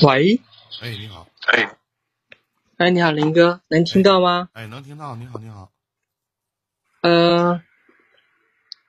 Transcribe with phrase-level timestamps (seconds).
[0.00, 0.40] 喂，
[0.80, 1.76] 哎，你好，哎，
[2.78, 4.48] 哎，你好，林哥，能听到吗？
[4.54, 5.70] 哎，能听到，你好，你好，
[7.02, 7.62] 呃，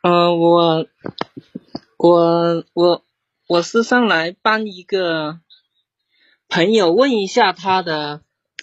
[0.01, 0.87] 呃，我，
[1.97, 3.05] 我，我，
[3.47, 5.39] 我是上来帮一个
[6.47, 8.21] 朋友问一下他的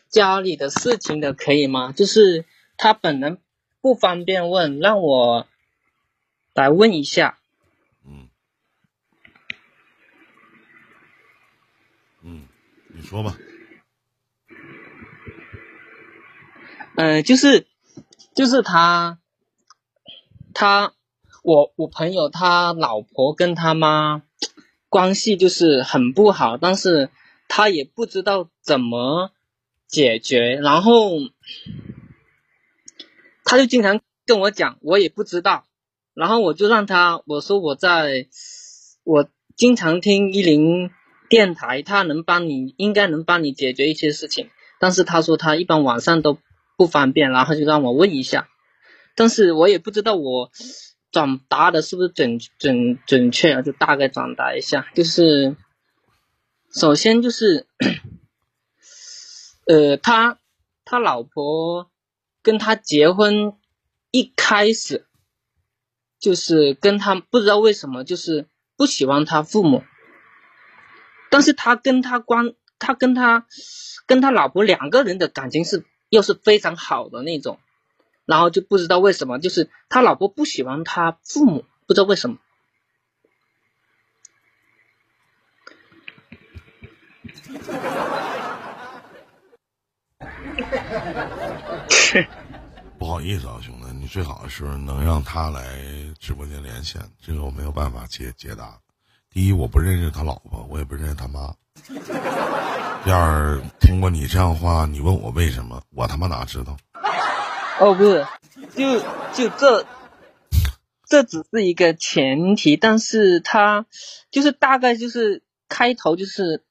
[0.09, 1.93] 家里的事情的，可以吗？
[1.93, 2.47] 就是
[2.77, 3.39] 他本人
[3.81, 5.47] 不方便问，让我
[6.55, 7.39] 来问一下。
[8.05, 8.29] 嗯，
[12.23, 12.49] 嗯，
[13.01, 13.35] 你说吧，
[16.97, 17.67] 呃，就是，
[18.35, 19.19] 就是他，
[20.53, 20.93] 他，
[21.43, 24.23] 我我朋友他老婆跟他妈
[24.91, 27.09] 关系就是很不好，但是
[27.49, 29.31] 他也不知道怎么
[29.87, 31.13] 解决，然后
[33.45, 35.65] 他就经常跟我讲，我也不知道，
[36.13, 38.27] 然后我就让他我说我在，
[39.05, 39.27] 我
[39.57, 40.91] 经常听一零
[41.31, 44.51] 电台，他能帮你，应该能帮你解决一些事情。
[44.81, 46.39] 但是他说他一般晚上都
[46.77, 48.49] 不方便，然后就让我问一下，
[49.15, 50.51] 但是我也不知道我
[51.13, 55.57] 转达的是不是准准准确啊，就大概转达一下，就是
[56.73, 57.67] 首先就是，
[59.67, 60.39] 呃，他
[60.85, 61.91] 他老婆
[62.43, 63.53] 跟他结婚
[64.11, 65.07] 一开始
[66.19, 69.85] 就是跟他不知道为什么就是不喜欢他父母，
[71.31, 73.47] 但是他跟他关他跟他
[74.07, 77.59] 跟他老婆两个人的感情是又是非常好的那种，
[78.27, 82.39] 然后就不知道为什么，就是他老婆不喜欢他父母，不知道为什么。
[92.99, 95.81] 不好意思啊，兄弟，你最好是能让他来
[96.19, 98.79] 直播间连线，这个我没有办法解解答。
[99.33, 101.55] 第一，我不认识他老婆，我也不认识他妈。
[103.05, 106.77] 第二，通过你这样话，你问我为什么，我他妈哪知道？
[107.79, 108.27] 哦，不是，
[108.75, 108.99] 就
[109.33, 109.87] 就这，
[111.07, 113.87] 这只是一个前提，但是他
[114.33, 116.65] 就是大概就是开头就是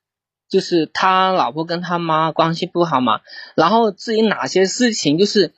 [0.50, 3.22] 就是他老婆跟他妈关系不好嘛，
[3.56, 5.54] 然后至于哪些事情，就是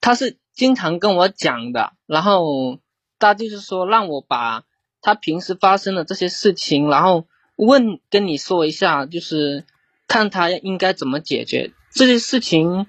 [0.00, 2.78] 他是经常跟我讲的，然后
[3.18, 4.62] 他就是说让我把
[5.04, 7.26] 他平时发生的这些事情，然后
[7.56, 9.66] 问跟你说一下，就是
[10.08, 11.72] 看他应该怎么解决。
[11.92, 12.86] 这些事情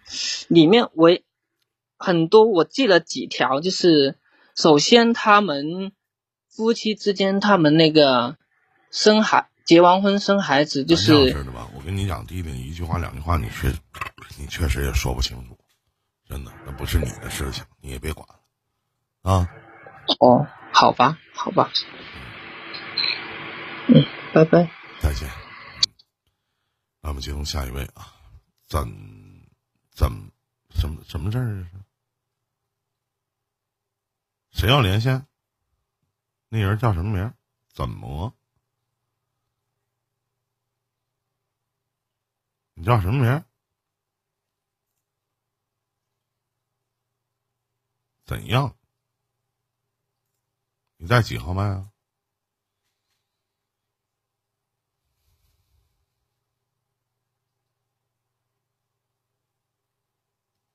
[0.47, 1.09] 里面我
[1.97, 4.15] 很多我记了几条，就是
[4.55, 5.91] 首先他们
[6.47, 8.37] 夫妻之间，他们那个
[8.91, 13.67] 生孩结完婚生孩子，就是的吧，我跟你讲，弟弟，一句话两句话，你确
[14.39, 15.57] 你确实也说不清楚，
[16.29, 18.35] 真的，那不是你的事情，你也别管了
[19.29, 19.49] 啊。
[20.19, 21.71] 哦，好吧，好吧，
[23.87, 24.03] 嗯，
[24.33, 24.69] 拜拜。
[25.01, 25.29] 再见。
[27.01, 28.15] 那么接通下一位啊，
[28.65, 28.81] 怎
[29.91, 30.09] 怎
[30.71, 31.85] 什么什么事儿这是？
[34.51, 35.27] 谁要连线？
[36.49, 37.33] 那人叫什么名？
[37.73, 38.35] 怎么？
[42.73, 43.45] 你叫什么名？
[48.25, 48.75] 怎样？
[50.97, 51.91] 你在几号麦啊？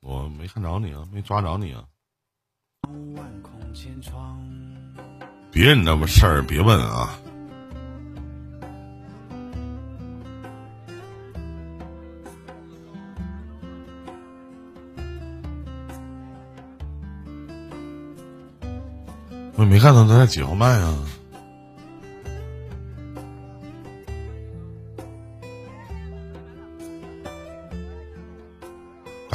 [0.01, 1.85] 我没看着你啊，没抓着你啊。
[5.53, 7.19] 别人那么事儿别问啊。
[19.57, 21.20] 我也没看到他在几号麦啊。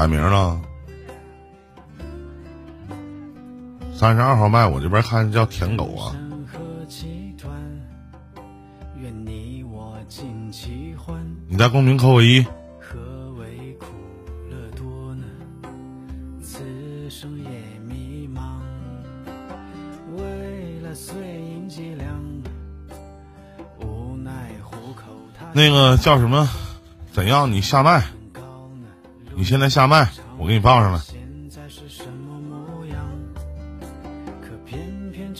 [0.05, 0.61] 改名了。
[3.91, 6.15] 三十二号麦，我这边看叫舔狗啊。
[11.49, 11.57] 你。
[11.57, 12.45] 在公屏扣个一。
[25.51, 26.47] 那个叫什么？
[27.11, 27.51] 怎样？
[27.51, 28.03] 你下麦？
[29.45, 30.09] 你现在下麦，
[30.39, 30.97] 我给你报上来。
[30.97, 31.21] 现
[31.51, 32.97] 在是什么模样？
[34.41, 35.31] 可偏偏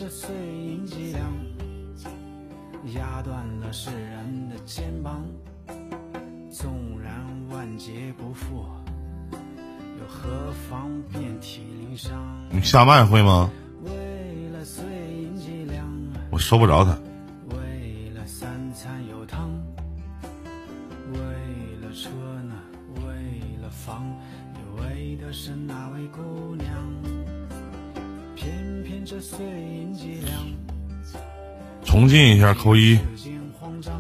[32.16, 32.96] 进一下，扣一。
[32.96, 33.94] 世间慌张。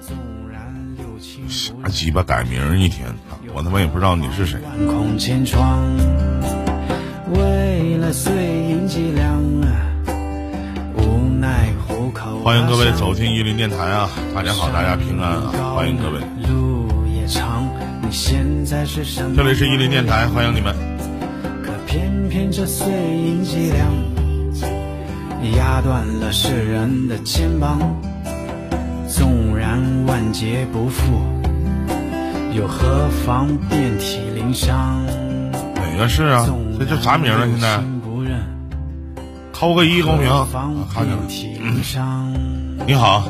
[0.00, 0.16] 纵
[0.48, 3.08] 然六亲不啥鸡巴改名儿一天，
[3.52, 4.60] 我他妈也不知道你是谁。
[4.86, 5.82] 空千窗，
[7.34, 9.42] 为了碎银几两，
[10.96, 12.38] 无奈糊口。
[12.44, 14.08] 欢迎各位走进伊林电台啊！
[14.32, 15.74] 大家好，大家平安啊！
[15.74, 17.68] 欢迎各位，路也长，
[18.00, 19.34] 你现在是什么？
[19.34, 20.72] 这里是伊林电台，欢迎你们。
[21.64, 23.93] 可偏偏这碎银几两，压
[25.84, 27.78] 断了世人的肩膀。
[29.06, 31.20] 纵然万劫不复，
[32.54, 35.04] 又何妨遍体鳞伤？
[35.74, 36.48] 哪个是啊？
[36.78, 37.46] 这叫啥名啊？
[37.46, 37.82] 现在
[39.52, 40.26] 扣个一公屏？
[42.86, 43.28] 你好，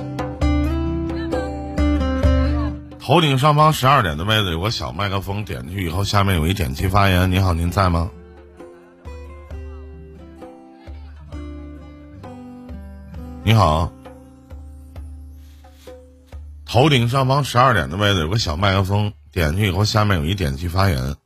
[3.00, 7.30] 头顶上方十二点的位置有个小麦克风，点进去以后，下面有一点击发言。
[7.30, 8.08] 你好，您在吗？
[13.54, 13.92] 好，
[16.64, 21.16] 头顶上方十二点的位置有个小麦克风，点进去以后，下面有一点击发言。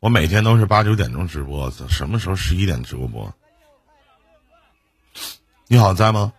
[0.00, 3.34] 我每天都是八九点钟直播，什么时候十一点直播播？
[5.66, 6.32] 你好，在吗？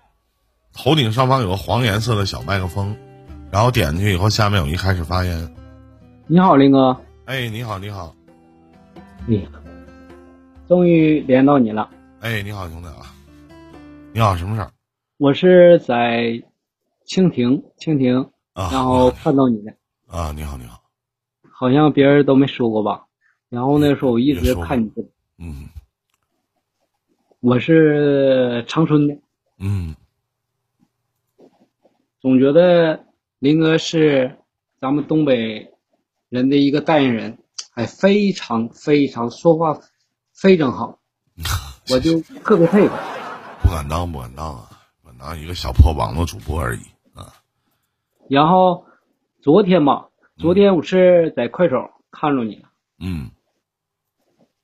[0.71, 2.95] 头顶上方有个黄颜色的小麦克风，
[3.49, 5.55] 然后点进去以后，下面有一开始发言。
[6.27, 6.95] 你好，林哥，
[7.25, 8.13] 哎，你好，你好，
[9.25, 9.47] 你
[10.67, 11.89] 终于连到你了。
[12.19, 13.14] 哎，你好，兄弟啊，
[14.15, 14.71] 你好，什么事儿
[15.17, 16.41] 我是在
[17.05, 18.17] 蜻蜓，蜻蜓，
[18.53, 18.69] 啊？
[18.71, 19.75] 然后看到你的，
[20.07, 20.81] 啊，你好，你好，
[21.51, 23.07] 好像别人都没说过吧？
[23.49, 25.03] 然后那时候我一直看你的，
[25.37, 25.67] 嗯
[27.41, 29.17] 我是长春的，
[29.59, 29.93] 嗯，
[32.21, 33.03] 总觉得
[33.39, 34.37] 林哥是
[34.79, 35.73] 咱们东北
[36.29, 37.37] 人的一个代言人，
[37.73, 39.77] 哎，非常非常说话
[40.31, 40.99] 非常好，
[41.91, 42.95] 我就特别佩服。
[43.65, 44.69] 不敢当，不敢当啊，
[45.01, 46.81] 不敢当一个小破网络主播而已
[47.15, 47.33] 啊。
[48.29, 48.85] 然后
[49.41, 50.07] 昨天吧，
[50.37, 52.57] 昨天我是在快手看着你。
[52.57, 52.69] 了，
[52.99, 53.31] 嗯。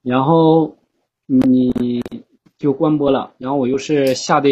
[0.03, 0.77] 然后
[1.25, 2.03] 你
[2.59, 4.49] 就关播了，然后我又是下的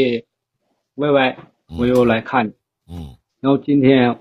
[0.96, 1.36] YY，
[1.78, 2.54] 我又来看你，
[2.88, 4.20] 嗯，然后今天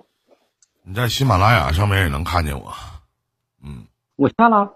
[0.82, 2.70] 你在喜马拉雅上面也能看见我。
[3.64, 3.86] 嗯。
[4.16, 4.74] 我下了，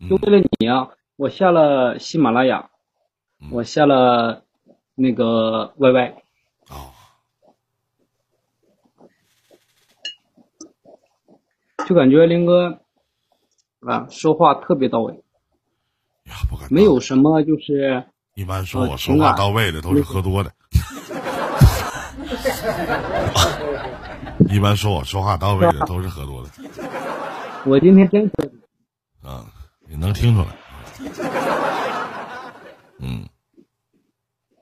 [0.00, 0.08] 嗯。
[0.08, 2.68] 就为了你啊，我下了喜马拉雅，
[3.40, 3.50] 嗯。
[3.52, 4.44] 我下了
[4.94, 6.14] 那个 YY，
[6.68, 6.90] 哦，
[11.86, 12.80] 就感觉林哥
[13.80, 15.14] 啊说话特别到位，
[16.24, 16.66] 呀，不敢。
[16.72, 18.04] 没有什么就是
[18.34, 20.52] 一般说我呃说话到位的都是喝多的。
[24.48, 26.50] 一般说我说话到位的都是喝多的，
[27.66, 28.50] 我今天真喝
[29.28, 29.46] 啊，
[29.88, 30.48] 你能听出来。
[32.98, 33.26] 嗯，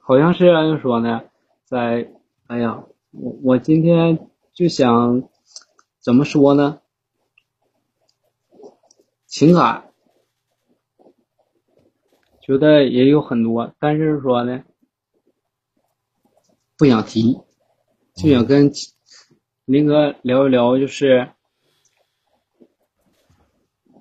[0.08, 1.20] 好像是按说呢，
[1.66, 2.10] 在
[2.46, 5.28] 哎呀，我我今天就想
[6.00, 6.80] 怎么说呢？
[9.26, 9.92] 情感
[12.40, 14.64] 觉得也有很多，但是说呢，
[16.78, 17.38] 不想提，
[18.14, 18.72] 就想跟
[19.66, 21.30] 林哥聊一聊，就是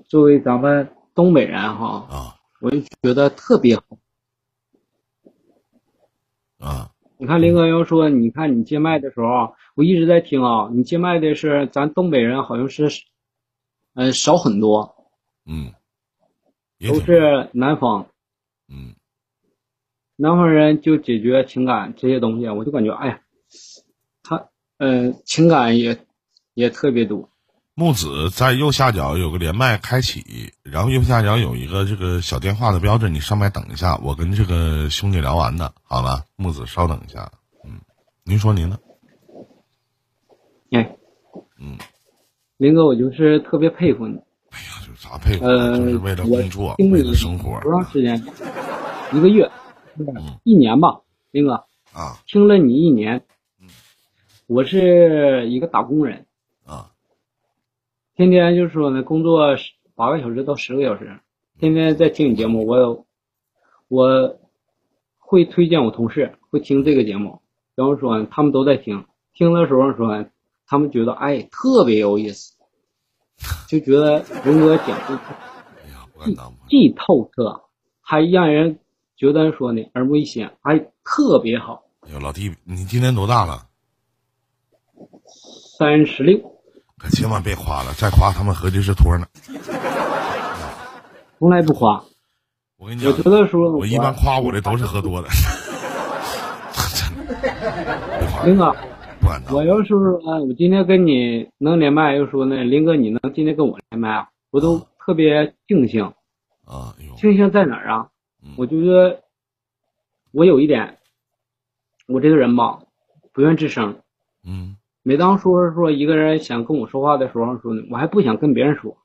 [0.06, 3.84] 作为咱们东北人哈，啊我就觉得特别好。
[6.60, 12.90] 啊，你看林哥要说，你看你接麦的时候啊，我一直在听啊，你接麦的是咱东北人，好像是，
[13.94, 14.96] 呃，少很多，
[15.46, 15.74] 嗯，
[16.88, 18.08] 都是南方，
[18.68, 18.96] 嗯。
[20.20, 23.22] 南方人就解决情感这些东西，我就感觉，哎呀，
[24.24, 26.00] 他，呃，情感也
[26.56, 27.30] 也特别多。
[27.80, 36.24] 木子在右下角有个连麦开启，然后右下角有一个这个小电话的标志，你上麦等一下，我跟这个兄弟聊完的，好吧？
[36.38, 37.32] 木子稍等一下，
[37.64, 37.80] 嗯，
[38.24, 38.80] 您说您呢？
[40.72, 40.98] 哎，
[41.60, 41.78] 嗯，
[42.58, 44.16] 林哥，我就是特别佩服你，
[44.50, 48.20] 哎呀，这啥佩服啊，呃就是为了工作，为了生活多长时间？
[49.14, 49.48] 一个月，
[50.00, 51.64] 嗯一年吧，林哥。
[51.94, 53.24] 啊听了你一年
[53.62, 53.68] 嗯，
[54.48, 56.27] 我是一个打工人，啊
[58.18, 61.20] 天天就是说呢，工作十八个小时到十个小时，
[61.60, 63.06] 天天在听你节目，我有
[63.90, 64.40] 我
[65.20, 67.40] 会推荐我同事会听这个节目，
[67.76, 69.06] 然后说他们都在听，
[69.36, 70.26] 听的时候说
[70.66, 72.56] 他们觉得哎特别有意思，
[73.70, 75.16] 就觉得文哥讲的
[75.86, 77.62] 哎呀，不敢当，不敢既透彻，
[78.02, 78.80] 还让人
[79.16, 81.84] 觉得说呢耳目一新，还特别好。
[82.02, 83.68] 哎呦，老弟，你今年多大了？
[85.78, 86.57] 三十六，
[86.98, 89.25] 可千万别夸了，再夸他们合计是托呢。
[91.38, 92.04] 从来不夸。
[92.77, 95.27] 我跟你讲我觉，得说，我一般夸我的都是喝多的，
[96.94, 98.72] 真的，林哥，
[99.20, 99.56] 不敢当。
[99.56, 106.13] 我要是说，呃我今天跟你能连麦，又说呢，林哥你能今天跟我连麦啊，我都特别庆幸。
[107.18, 108.08] 庆幸在哪儿啊
[108.44, 108.54] 嗯？
[108.58, 109.24] 我觉得
[110.32, 110.98] 我有一点，
[112.08, 112.80] 我这个人吧，
[113.34, 114.00] 不愿吱声。
[114.44, 114.77] 嗯
[115.08, 118.98] 每当说说一个人想跟我说话的时候，说呢，我还不想跟别人说，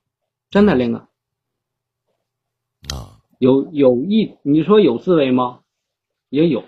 [0.50, 0.98] 真的，林哥，
[2.92, 5.60] 啊，有有一你说有自卑吗？
[6.28, 6.64] 也有，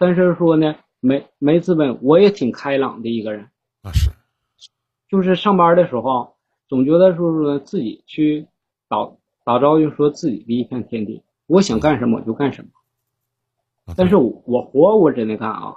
[0.00, 3.48] 但是说呢，没没自卑，我也挺开朗的一个人。
[3.84, 4.10] 那是，
[5.08, 6.34] 就是上班的时候，
[6.66, 8.48] 总觉得说说自己去
[8.88, 9.08] 打
[9.44, 12.70] 打招呼说自己的一片天地，我想干什么我就干什么。
[13.84, 15.76] 啊但是我我活我真的干啊，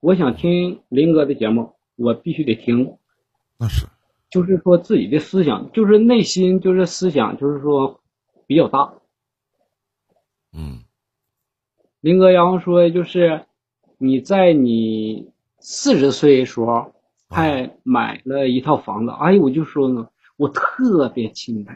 [0.00, 2.96] 我想听林哥的节目，我必须得听。
[3.58, 3.86] 那是，
[4.30, 8.00] 就是说自己的思想，就是内心，就是思想，就是说
[8.46, 8.92] 比较大。
[10.52, 10.84] 嗯
[12.00, 13.44] 林哥要说，就是
[13.98, 16.94] 你在你四十岁的时候
[17.28, 21.74] 还买了一套房子，哎呦，我就说呢，我特别钦佩，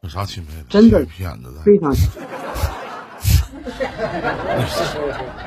[0.00, 0.64] 有啥钦佩的？
[0.70, 1.92] 真的屁眼子的，非常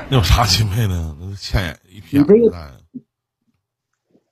[0.10, 1.16] 那有啥钦佩的？
[1.20, 1.80] 那欠眼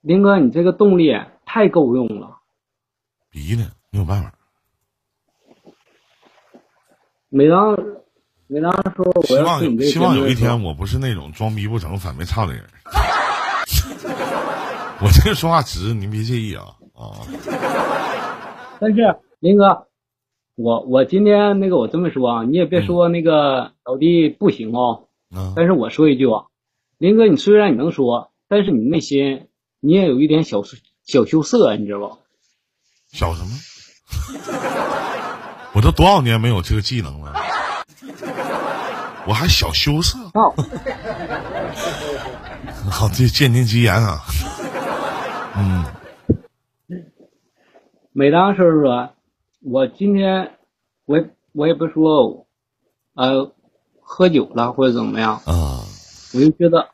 [0.08, 1.14] 林哥，你这个动力
[1.46, 2.38] 太够用了。
[3.30, 4.34] 逼的，没有办法。
[7.28, 7.78] 每当
[8.48, 12.64] 每当说我希望希望有一天我不是那种装逼不成反被操的人。
[15.04, 16.64] 我这个说话直，您别介意啊
[16.96, 17.20] 啊！
[18.80, 19.88] 但是林哥，
[20.56, 25.10] 我我今天那个我这么说啊，你也别说那个老弟不行哦。
[25.36, 26.46] 啊但是我说一句啊，
[26.98, 30.62] 林哥，你虽然你能说，但是你内心你也有一点小
[31.06, 32.18] 小羞涩，你知道不？
[33.12, 33.50] 小什么？
[35.74, 37.34] 我都多少年没有这个技能了，
[39.28, 40.18] 我还小羞涩。
[40.34, 40.54] 哦，
[42.90, 44.22] 好，这鉴定吉言啊。
[45.56, 45.86] 嗯
[48.12, 49.12] 每当是说，
[49.62, 50.58] 我今天
[51.06, 52.48] 我也我也不说，
[53.14, 53.52] 呃，
[54.02, 55.86] 喝酒了或者怎么样，啊，
[56.34, 56.90] 我就觉得，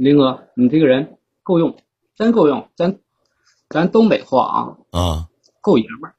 [0.00, 1.76] 林哥，你这个人够用，
[2.16, 2.98] 真够用，咱
[3.68, 5.28] 咱东北话啊，啊，
[5.60, 6.14] 够爷们儿，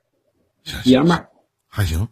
[0.85, 1.27] 爷们儿。
[1.67, 2.07] 还行。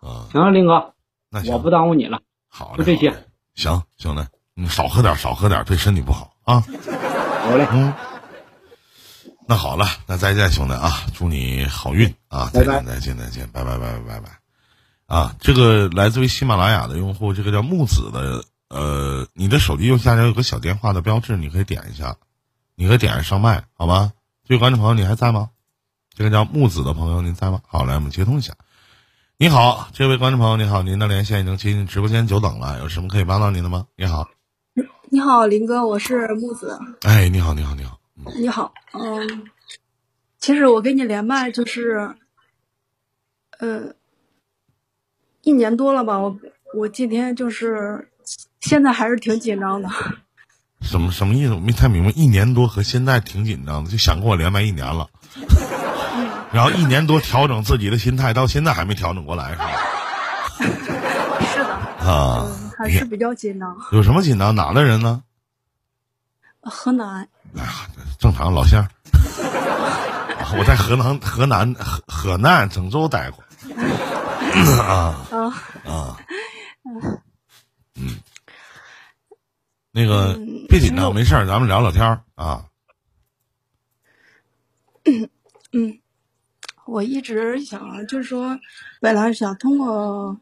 [0.00, 0.94] 啊，行了，林哥，
[1.30, 3.14] 那行，我不耽误你了，好嘞，就这些。
[3.54, 6.58] 行，兄弟，你少喝点，少喝点，对身体不好啊。
[6.58, 7.94] 好嘞，嗯，
[9.46, 12.50] 那好了，那再见，兄弟啊，祝你好运啊！
[12.52, 14.28] 再见，再见，再见，拜拜，拜拜，拜拜。
[15.06, 18.42] 啊，这个来自于喜马拉雅的用户，这个叫木子的，
[18.74, 22.16] 呃，你的手机右下角有个小电话的标志，你可以点一下，
[22.74, 24.12] 你可以点上麦，好吗？
[24.42, 25.50] 这位观众朋友，你还在吗？
[26.12, 27.60] 这个叫木子的朋友，您在吗？
[27.68, 28.52] 好，来，我们接通一下。
[29.36, 33.86] 你好，这位观众朋友，你好，您的连线已经接进直播间久等了，有什么可以帮到您的吗？
[33.94, 34.28] 你好，
[35.08, 36.76] 你好，林哥，我是木子。
[37.02, 38.00] 哎，你好，你好，你好，
[38.34, 39.44] 你好，嗯，
[40.40, 42.16] 其实我跟你连麦就是，
[43.60, 43.94] 呃，
[45.42, 46.18] 一年多了吧。
[46.18, 46.36] 我
[46.74, 48.10] 我今天就是
[48.64, 49.90] 现在还是挺紧张的。
[50.80, 51.52] 什么什么意思？
[51.52, 52.10] 我没太明白。
[52.12, 55.06] 一年多和现在挺紧张的，就想跟我连麦一年了，
[56.50, 59.70] 然后一年多调整自己的心态，到现在还没调整过来，是吧？
[61.52, 61.74] 是的，
[62.10, 63.76] 啊，还是比较紧张。
[63.92, 64.54] 有什么紧张？
[64.54, 65.22] 哪的人呢？
[66.62, 67.68] 河南，哎呀，
[68.18, 68.82] 正常老乡。
[70.56, 73.44] 我在河南、河南、河河南郑州待过。
[74.80, 75.52] 啊啊，
[75.84, 76.16] 啊，
[77.96, 78.16] 嗯，
[79.96, 80.36] 那个
[80.68, 82.66] 别紧张，没事儿，咱们聊聊天儿啊。
[85.72, 85.98] 嗯，
[86.86, 88.58] 我一直想，就是说，
[89.00, 90.40] 本来想通过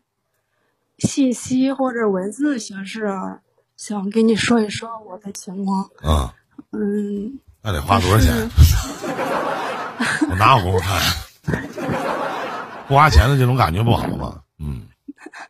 [0.99, 3.41] 信息或者文字形式，啊
[3.77, 5.83] 想跟你说一说我的情况。
[6.03, 6.35] 啊，
[6.71, 8.49] 嗯，那得花多少钱？
[10.31, 10.99] 我哪有功夫看？
[12.89, 14.43] 不花钱的这种感觉不好吗？
[14.59, 14.87] 嗯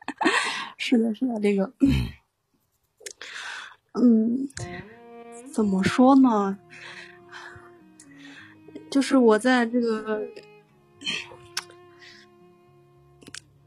[0.76, 2.09] 是的，是的，这个，嗯，
[5.53, 6.59] 怎么说呢？
[8.91, 10.23] 就是我在这个，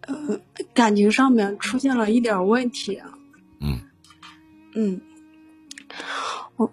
[0.01, 0.39] 呃，
[0.73, 3.01] 感情上面出现了一点问题。
[3.59, 3.79] 嗯
[4.75, 5.01] 嗯，
[6.57, 6.71] 我，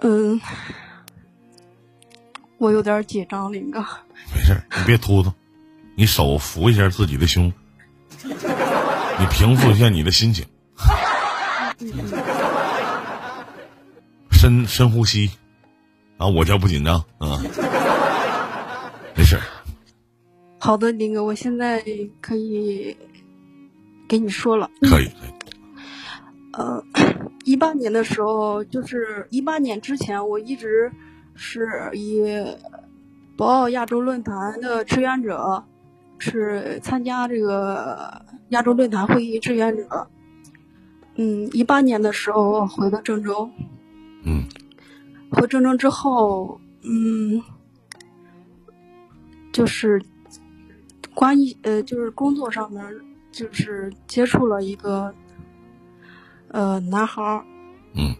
[0.00, 0.40] 嗯，
[2.58, 3.80] 我有点紧张，林哥。
[4.34, 5.32] 没事，你别 突突，
[5.94, 7.52] 你手扶一下自己的胸，
[8.22, 10.46] 你平复一下你的心情。
[14.30, 15.30] 深深呼吸，
[16.18, 17.40] 啊，我叫不紧张啊，
[19.16, 19.42] 没事儿。
[20.58, 21.82] 好的，林哥，我现在
[22.20, 22.96] 可以
[24.08, 24.70] 给你说了。
[24.82, 25.32] 可以可以，
[26.52, 26.82] 呃，
[27.44, 30.92] 一八年的时候，就是一八年之前，我一直
[31.34, 32.22] 是以
[33.36, 35.64] 博鳌亚洲论坛的志愿者，
[36.18, 40.08] 是参加这个亚洲论坛会议志愿者。
[41.16, 43.50] 嗯，一八年的时候回的郑州，
[44.24, 44.44] 嗯。
[45.30, 47.42] 回郑州之后，嗯，
[49.52, 50.00] 就是
[51.14, 52.84] 关于呃，就是工作上面，
[53.32, 55.12] 就是接触了一个
[56.48, 57.44] 呃男孩儿，
[57.94, 58.14] 嗯。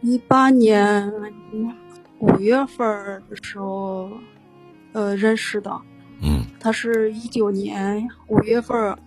[0.00, 1.12] 一八年
[2.18, 4.10] 五月份儿的时候，
[4.92, 5.70] 呃认识的。
[6.22, 6.44] 嗯。
[6.58, 8.98] 他是一九年五月份儿，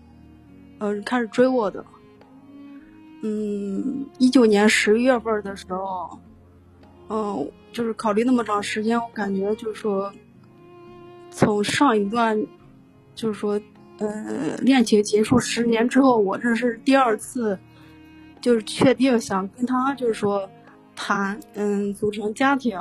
[0.80, 1.84] 呃、开始追我的。
[3.28, 6.20] 嗯，一九年十一月份的时候，
[7.10, 10.14] 嗯、就是考虑那么长时间，我感觉就是说，
[11.32, 12.40] 从上一段，
[13.16, 13.60] 就是说，
[13.98, 17.58] 呃，恋情结束十年之后，我这是第二次，
[18.40, 20.48] 就是确定想跟他就是说
[20.96, 22.80] 谈，嗯，组成家庭，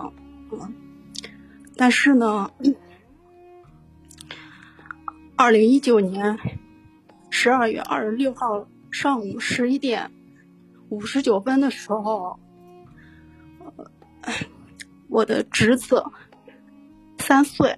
[0.52, 0.74] 嗯，
[1.74, 2.50] 但是呢，
[5.36, 6.38] 二零一九年
[7.30, 10.10] 十二月二十六号上午十一点
[10.94, 12.38] 五十九分的时候，
[14.22, 14.32] 呃
[15.08, 16.00] 我的侄子
[17.18, 17.76] 三岁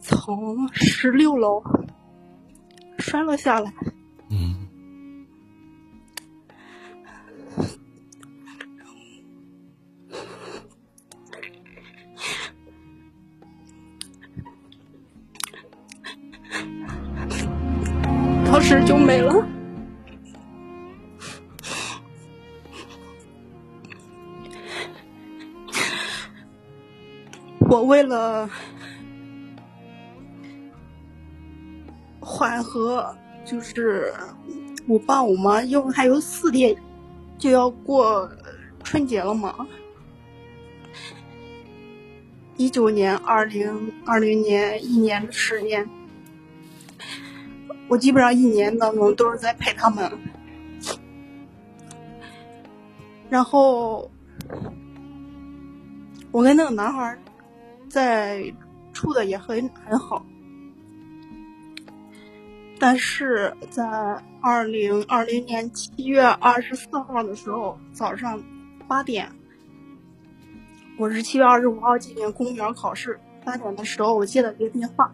[0.00, 1.62] 从十六楼
[2.98, 3.72] 摔了下来，
[4.30, 4.68] 嗯
[18.44, 19.57] 当时就没了。
[27.70, 28.48] 我为了
[32.18, 34.10] 缓和，就是
[34.86, 36.74] 我爸我妈，因为还有四天
[37.36, 38.26] 就要过
[38.82, 39.54] 春节了嘛。
[42.56, 45.86] 一九年、二零、二零年一年的时间，
[47.86, 50.10] 我基本上一年当中都是在陪他们。
[53.28, 54.10] 然后，
[56.30, 57.16] 我跟那个男孩
[57.88, 58.52] 在
[58.92, 60.24] 处的也很很好，
[62.78, 63.84] 但是在
[64.40, 68.42] 二零二零年七月二十四号的时候早上
[68.86, 69.30] 八点，
[70.98, 75.12] 我是七月二十五号进行公务员考试，八点的时候我接了一个电话。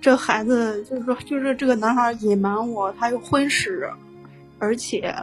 [0.00, 3.90] 这孩子就是说，就是这个男孩隐瞒我，他有婚史，
[4.58, 5.14] 而且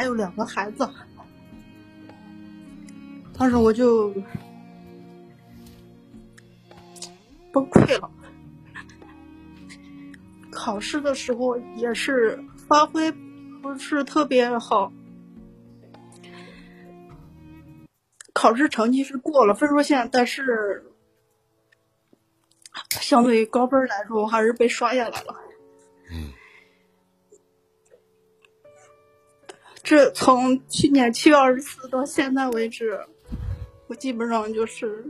[0.00, 0.88] 还有两个孩子。
[3.36, 4.10] 当时我就
[7.52, 8.10] 崩溃了。
[10.50, 13.12] 考试的时候也是发挥
[13.60, 14.90] 不是特别好，
[18.32, 20.82] 考试成绩是过了分数线，但是
[22.88, 25.36] 相对于高分来说，我还是被刷下来了。
[29.90, 33.04] 这从去年七月二十四到现在为止，
[33.88, 35.04] 我基本上就是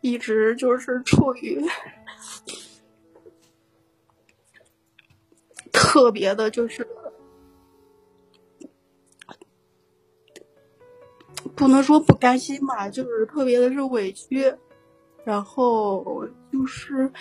[0.00, 1.62] 一直就是处于
[5.70, 6.88] 特别的，就是
[11.54, 14.54] 不能说不甘心吧，就是特别的是委屈，
[15.22, 17.12] 然后就是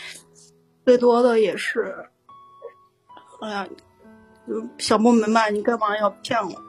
[0.86, 2.08] 最多的也是，
[3.42, 3.68] 哎呀。
[4.48, 6.62] 就想不明白你干嘛要骗我。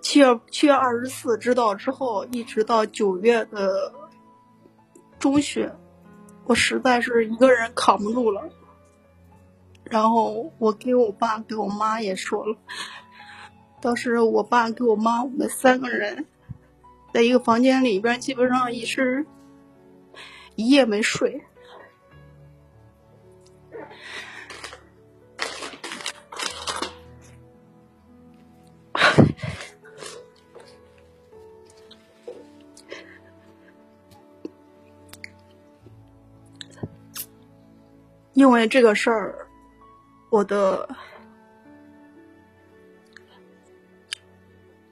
[0.00, 3.92] 七月七月二十四知道之后，一直到九月的
[5.18, 5.70] 中旬，
[6.44, 8.42] 我实在是一个人扛不住了。
[9.84, 12.56] 然后我给我爸给我妈也说了，
[13.80, 16.26] 当时我爸给我妈我们三个人
[17.12, 19.26] 在一个房间里边，基本上也是
[20.56, 21.44] 一夜没睡。
[38.34, 39.46] 因为这个事儿，
[40.28, 40.88] 我的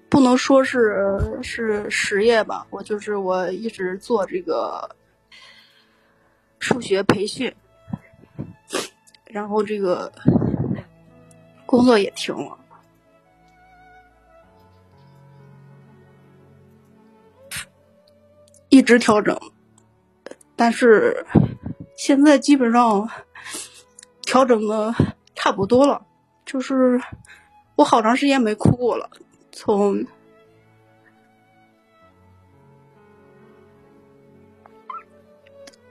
[0.09, 4.89] 不能说是是实业吧，我就是我一直做这个
[6.61, 7.53] 数学培训，
[9.25, 10.13] 然后这个
[11.67, 12.59] 工作也停了。
[18.69, 19.39] 一直调整，
[20.57, 21.27] 但是
[21.95, 23.07] 现在基本上
[24.23, 24.93] 调整的
[25.35, 26.05] 差不多了，
[26.45, 27.01] 就是
[27.77, 29.11] 我好长时间没哭过了，
[29.51, 30.05] 从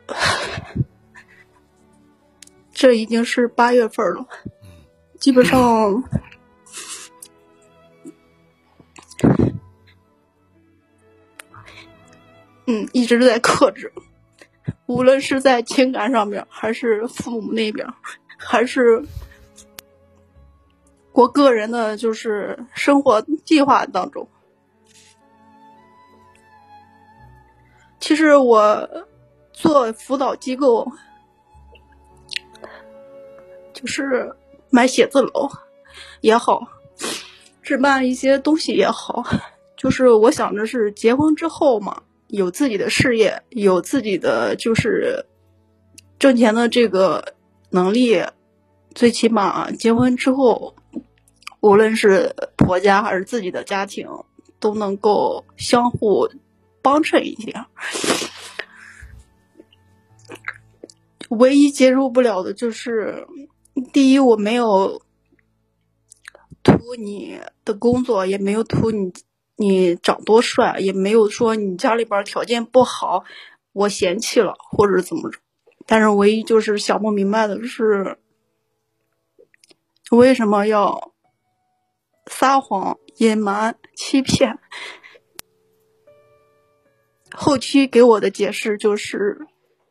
[2.74, 4.26] 这已经是八月份了，
[5.20, 6.04] 基本上。
[12.68, 13.92] 嗯，一直在克制，
[14.92, 17.88] 无论是在情感上面，还是父母那边，
[18.38, 19.04] 还是
[21.14, 24.28] 我个人的，就是生活计划当中。
[28.00, 28.90] 其实我
[29.54, 30.92] 做辅导机构，
[33.74, 34.36] 就是
[34.70, 35.50] 买写字楼
[36.20, 36.68] 也好，
[37.62, 39.24] 置办一些东西也好，
[39.78, 42.04] 就是我想着是结婚之后嘛。
[42.32, 45.26] 有自己的事业，有自己的就是
[46.18, 47.36] 挣钱的这个
[47.72, 48.24] 能力，
[48.96, 50.74] 最起码结婚之后，
[51.60, 54.08] 无论是婆家还是自己的家庭，
[54.62, 56.30] 都能够相互
[56.82, 57.66] 帮衬一点。
[61.32, 63.28] 唯一接受不了的就是，
[63.92, 65.02] 第一，我没有
[66.64, 69.12] 图你的工作，也没有图你。
[69.58, 73.24] 你长多帅，也没有说你家里边条件不好，
[73.74, 75.40] 我嫌弃了或者怎么着。
[75.86, 78.18] 但是唯一就是想不明白的是，
[80.10, 81.12] 为什么要
[82.26, 84.58] 撒谎、隐瞒、欺骗？
[87.34, 89.46] 后期给我的解释就是，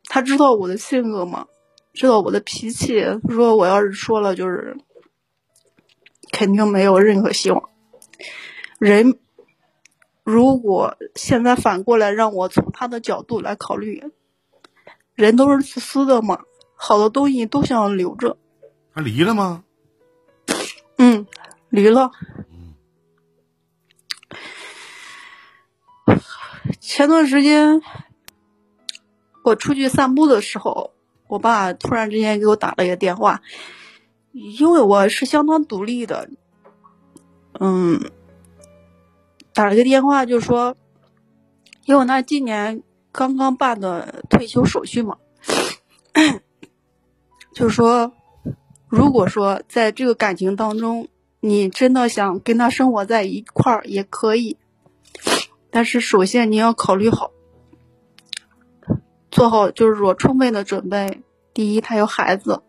[0.04, 1.46] 他知道我的性格嘛，
[1.92, 4.76] 知道我的脾气，说我要是说了，就是
[6.32, 7.70] 肯定没有任何希望。
[8.80, 9.20] 人。
[10.30, 14.12] 如果现在反过来让我从他的角度来考虑，
[15.14, 16.42] 人都是自私的嘛，
[16.76, 18.36] 好多东西都想留着。
[18.94, 19.64] 他离了吗？
[20.98, 21.26] 嗯，
[21.68, 22.12] 离了。
[26.78, 27.82] 前段时间
[29.42, 30.92] 我出去散步的时候，
[31.26, 33.42] 我爸突然之间给我打了一个电话，
[34.32, 36.30] 因为我是相当独立的，
[37.58, 38.10] 嗯。
[39.52, 40.76] 打了个电话，就说，
[41.84, 42.82] 因为我那今年
[43.12, 45.18] 刚刚办的退休手续嘛，
[47.52, 48.12] 就说，
[48.88, 51.08] 如果说在这个感情当中，
[51.40, 54.56] 你真的想跟他生活在一块儿也可以，
[55.70, 57.32] 但是首先你要考虑好，
[59.30, 61.22] 做好就是说充分的准备。
[61.52, 62.62] 第一，他有孩子，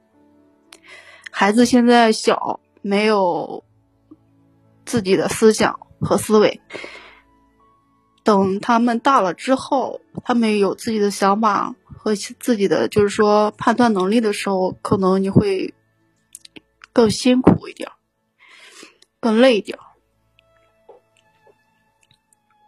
[1.29, 3.63] 孩子现在小，没有
[4.85, 5.79] 自己的思想。
[6.01, 6.59] 和思维，
[8.23, 15.73] 等他们大了之后，他们有自己的想法和自己的就是说判断能力的时候，可能你会
[16.91, 17.89] 更辛苦一点，
[19.19, 19.77] 更累一点。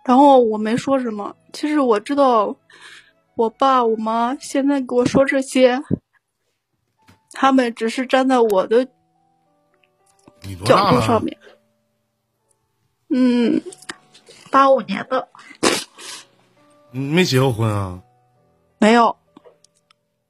[0.05, 2.57] 然后我没说什么，其实我知道，
[3.35, 5.81] 我爸我妈现在给我说这些，
[7.31, 8.85] 他们只是站在我的
[10.65, 11.37] 角度上面。
[13.15, 13.61] 嗯，
[14.49, 15.27] 八五年的，
[16.91, 18.01] 没结过婚啊？
[18.79, 19.15] 没有，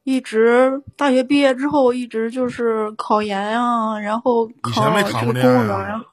[0.04, 6.04] 一直大学毕业之后一直就是考研啊，然后考这个公务员啊。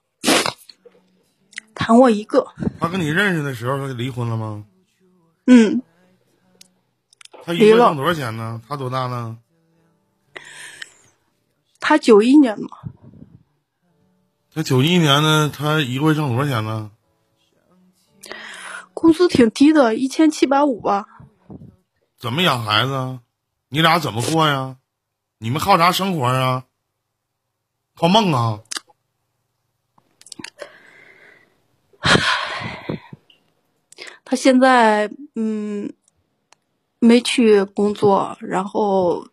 [1.74, 2.46] 谈过一个。
[2.78, 4.64] 他跟你认识的时候他就离婚了吗？
[5.46, 5.82] 嗯。
[7.42, 8.62] 他一个月挣多少钱呢？
[8.68, 9.38] 他多大呢？
[11.80, 12.68] 他九一年嘛。
[14.52, 15.48] 那九一年呢？
[15.54, 16.90] 他一个月挣多少钱呢？
[18.92, 21.06] 工资挺低的，一千七百五吧。
[22.18, 23.20] 怎么养孩子？
[23.68, 24.76] 你俩怎么过呀？
[25.38, 26.64] 你们靠啥生活啊？
[27.94, 28.60] 靠梦啊？
[34.24, 35.92] 他现在嗯，
[36.98, 39.28] 没去工作，然后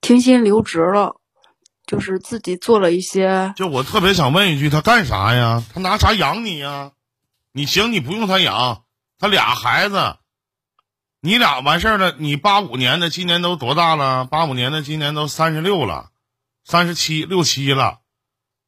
[0.00, 1.20] 停薪留职了。
[1.92, 3.52] 就是自己做了一些。
[3.54, 5.62] 就我特别想问一句，他干啥呀？
[5.74, 6.92] 他拿啥养你呀？
[7.52, 8.84] 你行，你不用他养，
[9.18, 10.16] 他俩孩子，
[11.20, 12.16] 你俩完事儿了。
[12.18, 14.24] 你八五年的，今年都多大了？
[14.24, 16.08] 八五年的今年都三十六了，
[16.64, 17.98] 三十七六七了。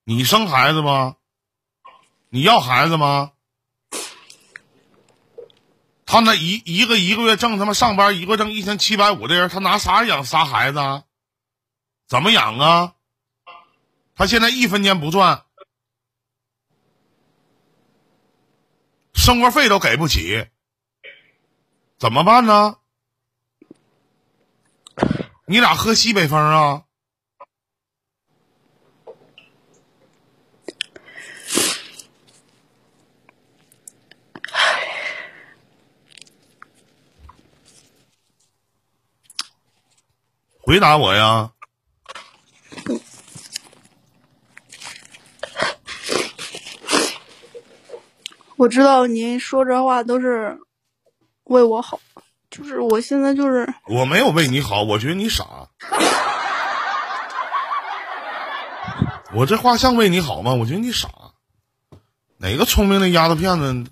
[0.04, 1.14] 你生孩子吗？
[2.28, 3.30] 你要孩子吗？
[6.04, 11.04] 他那一一个一个月挣他妈上班一个月挣一千七百五的人，他拿啥养仨孩子？
[12.06, 12.93] 怎么养啊？
[14.16, 15.44] 他现在一分钱不赚，
[19.12, 20.48] 生活费都给不起，
[21.98, 22.79] 怎么办呢？
[25.46, 26.85] 你俩喝西北风啊？
[40.61, 41.54] 回答我呀！
[48.57, 50.59] 我知道您说这话都是
[51.45, 51.99] 为我好，
[52.51, 55.69] 就是我现在就是我没有为你好，我觉得你傻。
[59.33, 60.55] 我这话像为你好吗？
[60.55, 61.09] 我觉得你傻。
[62.37, 63.90] 哪个聪明的丫头片子、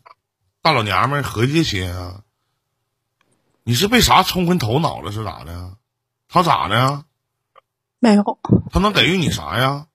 [0.61, 2.21] 大老娘们合计这些啊？
[3.65, 5.11] 你是被啥冲昏头脑了？
[5.11, 5.77] 是咋的？
[6.29, 7.05] 他咋的？
[7.99, 8.39] 没有。
[8.71, 9.87] 他能给予你啥呀？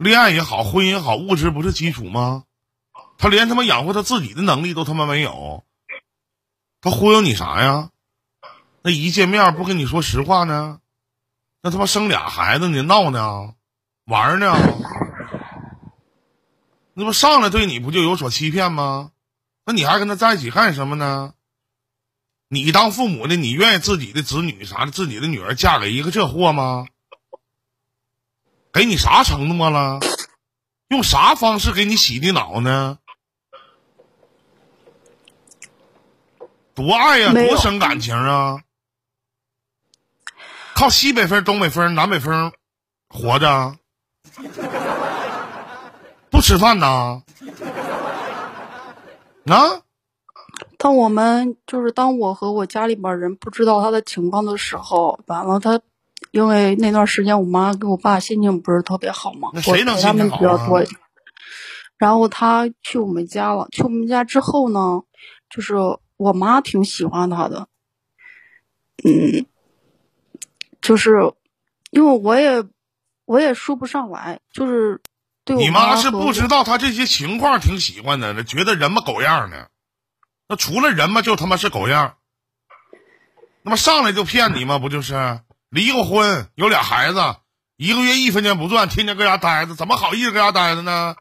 [0.00, 2.44] 恋爱也好，婚姻也好，物质不是基础吗？
[3.18, 5.62] 他连他妈养活他自己的能力都他妈没有，
[6.80, 7.90] 他忽悠你啥呀？
[8.80, 10.78] 那一见面不跟你说实话呢？
[11.60, 12.80] 那他妈生俩孩子呢？
[12.80, 13.52] 闹呢？
[14.06, 14.56] 玩呢？
[16.94, 19.10] 那不上来对你不就有所欺骗吗？
[19.66, 21.34] 那你还跟他在一起干什么呢？
[22.48, 26.86] 你当父母的，你愿意自己的子女啥的，自己的女儿嫁给一个这货吗？
[28.72, 30.00] 给你啥承诺了？
[30.88, 32.98] 用啥方式给你洗的脑呢？
[36.74, 38.58] 多爱呀，多生感情啊！
[40.74, 42.52] 靠西北风、东北风、南北风
[43.08, 43.76] 活着，
[46.30, 47.22] 不吃饭呐？
[49.46, 49.82] 啊？
[50.78, 55.78] 当我们就是当我和我家里边人不知道他的情况的时候，完了他，
[56.30, 60.86] 因为那段时间我妈跟我爸心情不是特别好嘛，谁能心情陪他们比较好啊多。
[61.98, 65.02] 然后他去我们家了，去我们家之后呢，
[65.50, 65.74] 就是
[66.16, 67.68] 我妈挺喜欢他的，
[69.04, 69.46] 嗯，
[70.80, 71.32] 就是
[71.90, 72.64] 因为我也
[73.26, 75.00] 我也说不上来，就是
[75.44, 79.66] 对我你妈是不知道他这些情况挺喜欢的，觉得人嘛狗样呢。
[80.48, 82.16] 那除了人嘛，就他妈是狗样。
[83.62, 84.78] 那么上来就骗你嘛？
[84.78, 85.14] 不就是
[85.70, 87.36] 离过婚，有俩孩子，
[87.76, 91.14] 一个月一分钱不赚，天天搁家待着，怎么好意思搁家待着呢？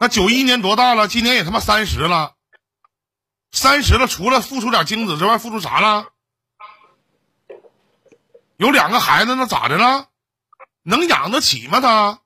[0.00, 1.06] 那九一年多大了？
[1.06, 2.34] 今年也他妈三十了，
[3.52, 6.08] 三十了，除了付出点精子之外，付出啥了？
[8.56, 10.08] 有两个孩子，那咋的了？
[10.82, 11.80] 能养得起吗？
[11.80, 12.18] 他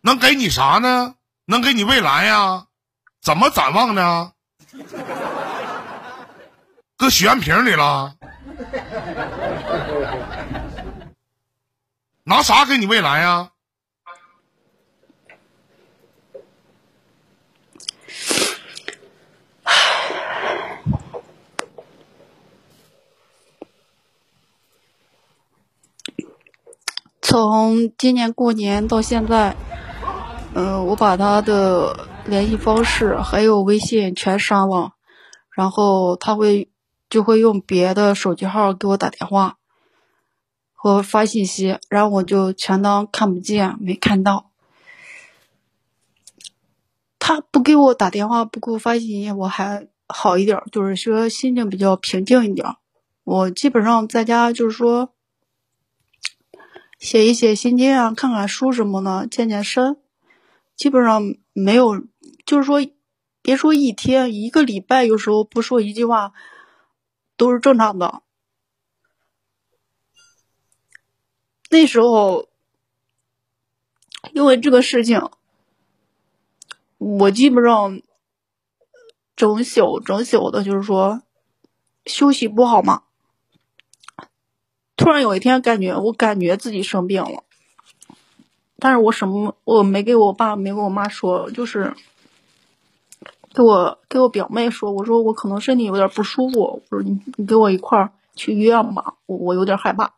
[0.00, 1.14] 能给你啥呢？
[1.44, 2.66] 能给你未来呀？
[3.20, 4.32] 怎么展望呢？
[7.02, 8.14] 搁许愿瓶里了？
[12.22, 13.50] 拿啥给你未来呀？
[27.20, 29.56] 从今年过年到现在，
[30.54, 34.92] 嗯、我把他的联系方式还有微信全删了，
[35.50, 36.68] 然后他会
[37.12, 39.58] 就会用别的手机号给我打电话
[40.72, 44.50] 和发信息，然后我就全当看不见，没看到。
[47.18, 52.66] 他不给我打电话，不给我发信息，我还好一点，就是说心情比较平静一点。
[53.24, 55.12] 我基本上在家就是说。
[56.98, 59.96] 写一写心经啊，看看书什么的，健健身，
[60.76, 62.00] 基本上没有，
[62.46, 62.78] 就是说，
[63.42, 66.32] 别说一天，一个礼拜，有时候不说一句话，
[67.42, 68.22] 都是正常的。
[71.70, 72.48] 那时候，
[74.32, 75.28] 因为这个事情，
[76.98, 78.00] 我基本上
[79.34, 81.20] 整宿整宿的，就是说
[82.06, 83.02] 休息不好嘛。
[84.94, 87.42] 突然有一天，感觉我感觉自己生病了，
[88.78, 91.92] 但是我什么我没给我爸没给我妈说，就是
[93.54, 100.14] 给我给我表妹说，我说我可能身体有点不舒服，我说你你给我一块儿去医院吧，我我有点害怕。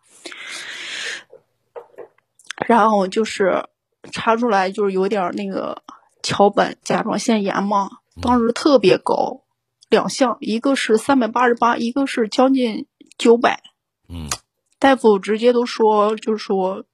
[2.66, 3.66] 然后就是
[4.12, 5.82] 查出来就是有点那个
[6.22, 7.90] 桥本甲状腺炎嘛，
[8.22, 9.42] 当时特别高，
[9.90, 12.86] 两项，一个是三百八十八，一个是将近
[13.18, 13.62] 九百。
[14.08, 14.28] 嗯
[14.78, 16.84] 大夫直接都说，就是说，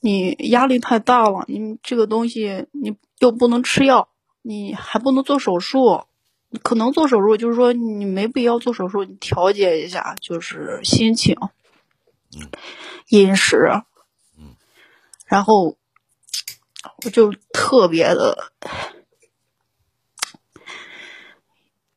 [0.00, 4.08] 你压力太大了，你这个东西你又不能吃药，
[4.48, 6.04] 你还不能做手术，
[6.62, 11.36] 可能做手术，就是说你没必要做手术，你调节一下，就是心情、
[13.08, 13.82] 饮食，
[15.24, 15.76] 然后
[17.02, 18.52] 我就特别的、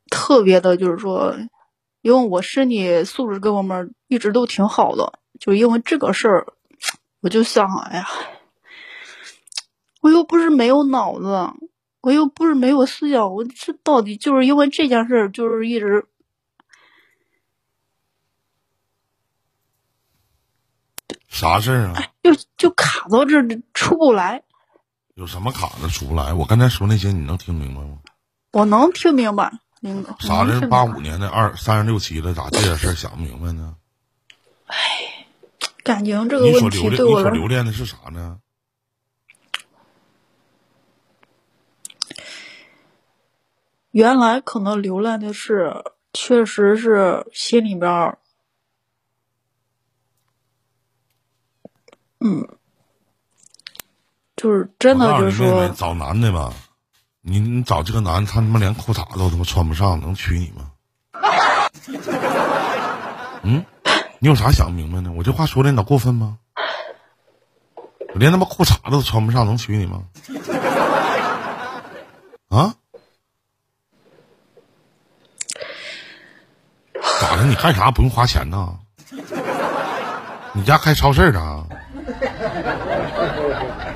[0.10, 1.36] 特别的，就是说，
[2.02, 6.48] 因为我身体素质各方面一直都挺好的，就因为这个事儿，
[7.22, 8.08] 我就想，哎呀，
[10.02, 11.52] 我又不是没有脑子。
[12.02, 16.06] 我又不是没有思想，我这到底就是因为这件事儿，就是一直
[21.28, 22.04] 啥事儿啊？
[22.24, 24.44] 就就卡到这儿出不来。
[25.16, 26.34] 有什么卡的出不来？
[26.34, 28.00] 我刚才说那些你能听明白吗？
[28.52, 30.16] 我能听明白，林哥。
[30.20, 30.40] 啥的？
[30.40, 33.76] 我能听明白八五年的二三十六七了，咋这点事儿想不明白呢？
[34.66, 34.78] 哎
[35.84, 38.40] 感情这个问题对我来留恋的是啥呢？
[43.92, 45.74] 原来可能留恋的是，
[46.14, 48.18] 确实是心里边儿，
[52.20, 52.48] 嗯，
[54.36, 56.54] 就是真的就是说找男的吧，
[57.22, 60.72] 你你找这个男的，他他妈连裤衩子都他妈穿不上，能娶你吗？
[63.42, 63.66] 嗯，
[64.20, 65.12] 你有啥想不明白呢？
[65.16, 66.38] 我这话说的你咋过分吗？
[68.14, 70.04] 我连他妈裤衩子都穿不上，能娶你吗？
[72.50, 72.76] 啊？
[77.20, 77.46] 咋的？
[77.46, 78.80] 你干啥不用花钱呢？
[80.54, 81.68] 你家开超市的啊？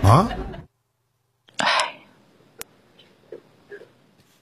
[0.04, 0.30] 啊？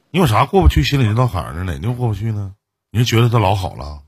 [0.09, 1.63] 你有啥过不去心里这道坎儿呢？
[1.63, 2.53] 哪地方过不去呢？
[2.89, 4.01] 你是觉得他老好了？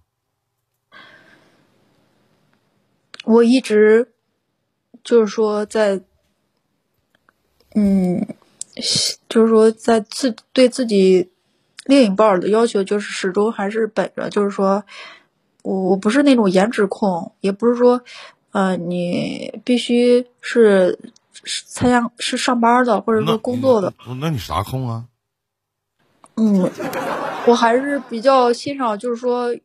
[3.23, 4.13] 我一直
[5.03, 6.01] 就是说在，
[7.73, 8.35] 嗯，
[9.29, 11.31] 就是说在自对自己
[11.85, 14.83] 另一半儿的要求，就是始终还是本着，就是说
[15.63, 18.01] 我我不是那种颜值控，也不是说，
[18.51, 20.97] 呃，你必须是
[21.43, 25.05] 是参加是上班的或者那说工作的，那那你啥控啊？
[26.35, 26.71] 嗯，
[27.45, 29.55] 我还是比较欣赏，就是说，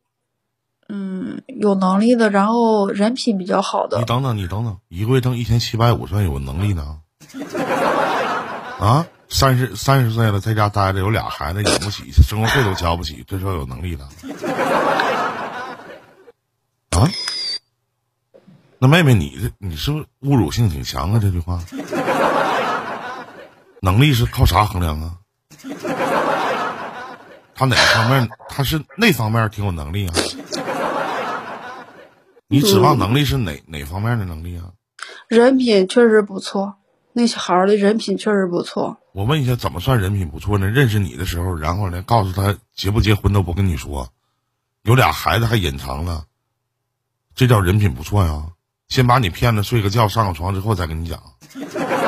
[0.89, 7.01] 嗯，有能力的，然后人品比较好的你，等等，你等等，一个月挣一千七百五，算有能力呢？
[8.79, 14.05] 啊，三十三十岁了，在家待着，有俩孩子养不起，生活费都交不起，这说有能力的？
[16.99, 17.07] 啊？
[18.79, 21.19] 那妹妹，你这你是不是侮辱性挺强啊？
[21.21, 21.63] 这句话，
[23.81, 25.19] 能力是靠啥衡量啊？
[27.55, 28.31] 他哪方面？
[28.49, 30.15] 他是那方面挺有能力啊？
[32.47, 34.73] 你指望能力是哪哪方面的能力啊？
[35.29, 36.78] 人品确实不错，
[37.19, 38.97] 那小孩儿的人品确实不错。
[39.11, 40.69] 我问一下，怎么算人品不错呢？
[40.69, 44.09] 认识你的时候，然后呢，告诉他结不结婚都不跟你说，
[44.83, 46.27] 有俩孩子还隐藏了，
[47.35, 48.47] 这叫人品不错呀。
[48.87, 51.21] 先把你骗了，睡个觉，上个床之后再跟你讲，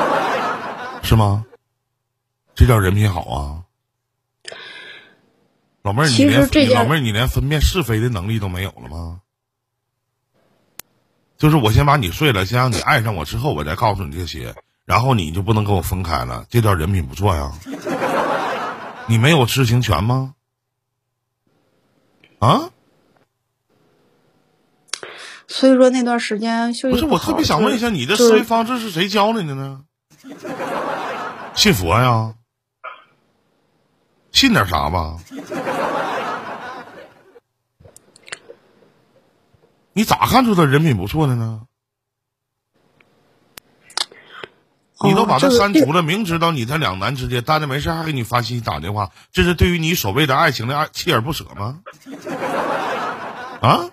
[1.03, 1.45] 是吗？
[2.55, 3.63] 这叫人品好啊。
[5.81, 6.39] 老妹儿，你连
[6.73, 9.19] 老妹儿，你连分辨是非的能力都没有了吗？
[11.37, 14.55] 就是我先把你睡了，先让你爱上我之后，我再告诉你这些，
[14.91, 17.53] 然后你就不能跟我分开了，这段人品不错呀。
[19.05, 20.35] 你没有知情权吗？
[22.39, 22.71] 啊？
[25.47, 29.85] 所以说那段时间休息不是，我特别想问一下，你的思维方式是谁教你的呢？
[31.55, 32.35] 信佛呀？
[34.33, 35.15] 信点啥吧？
[39.93, 41.61] 你咋看出他人品不错的呢？
[45.03, 51.81] 你都把他删除了，明知道你在两难之间，但是没事还给你发信息打电话，这是对于你所谓的爱情的爱锲而不舍吗？
[53.61, 53.89] 啊？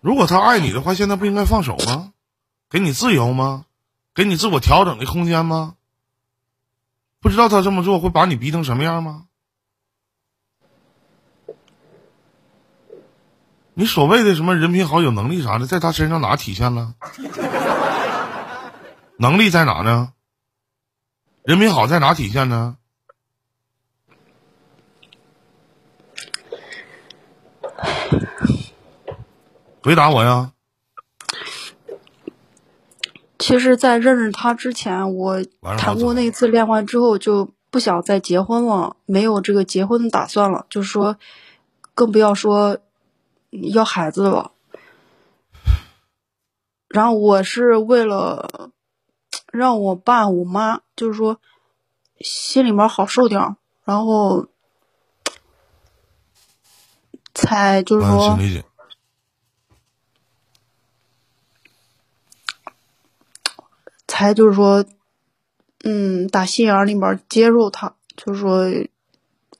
[0.00, 2.12] 如果他爱你的话，现在不应该放手吗？
[2.68, 3.64] 给你自由吗？
[4.14, 5.74] 给你自我调整的空间吗？
[7.20, 9.24] 不知道他这么做会把你逼成什么样吗？
[13.74, 16.94] 你所谓的什么人品好、有能力啥的，在他身上哪体现了？
[19.16, 20.12] 能力在哪呢？
[21.42, 22.76] 人品好在哪体现呢？
[29.82, 30.52] 回答我呀！
[33.38, 35.44] 其实，在认识他之前，我
[35.76, 41.16] 谈过那次恋爱之后，就不想再结婚了，没有这个结婚的打算了，就是说，
[41.94, 42.78] 更不要说
[43.72, 44.52] 要孩子了。
[46.88, 48.70] 然后我是为了
[49.52, 51.40] 让我爸我妈就是说
[52.20, 54.46] 心里面好受点，然后
[57.34, 58.64] 才就是嗯，说。
[64.06, 64.84] 才就是说，
[65.82, 68.70] 嗯，打心眼儿里面接受他，就是说，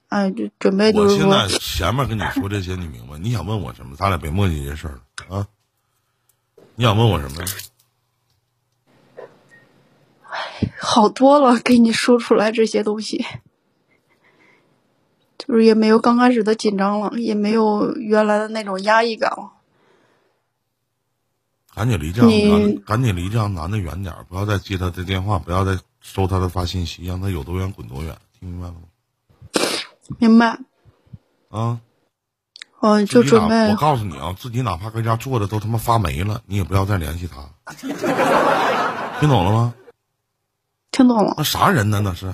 [0.09, 3.17] 哎，就准备就是说我现在，前面跟你说这些，你明白？
[3.17, 3.95] 你想问我什么？
[3.95, 5.47] 咱俩别磨叽这事儿了啊！
[6.75, 7.47] 你想问我什么呀？
[10.79, 13.25] 好多了，给你说出来这些东西，
[15.37, 19.53] 就是也没有刚开始的紧张了，也没有原来的那种压抑感了。
[21.73, 28.84] 赶紧离这样男，赶紧离这样男的远点儿，不要再接他的电话，不要再收他的发信息，让他有多远滚多远，听明白了吗？
[30.19, 30.57] 明白？
[31.49, 31.79] 啊！
[32.81, 37.49] 哦，就准备我告诉你啊，自己哪怕搁家坐着都他妈发霉了，你也不要再联系他，
[39.19, 39.73] 听懂了吗？
[40.91, 41.33] 听懂了。
[41.37, 42.01] 那啥人呢？
[42.03, 42.31] 那是，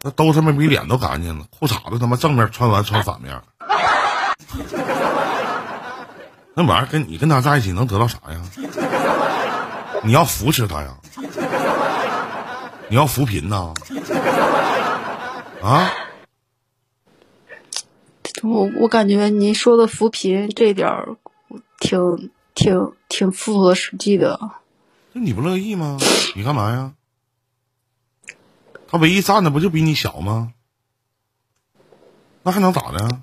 [0.00, 3.38] 那都他妈比脸都干净了，裤衩子他妈正面穿完穿反面，
[6.54, 8.40] 那玩意儿跟你跟他在一起能得到啥呀？
[10.02, 10.94] 你要扶持他呀？
[12.88, 13.74] 你要扶贫呐？
[15.62, 15.92] 啊？
[18.42, 21.16] 我我感觉您说的扶贫这点儿，
[21.78, 24.40] 挺挺挺符合实际的。
[25.12, 25.98] 那你不乐意吗？
[26.34, 26.94] 你干嘛呀？
[28.88, 30.52] 他唯一站的不就比你小吗？
[32.42, 33.22] 那还能咋的呀？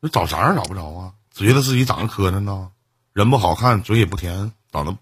[0.00, 1.14] 那找啥样找不着啊？
[1.32, 2.72] 只觉得自己长得磕碜呢，
[3.14, 4.98] 人不好看，嘴也不甜，长得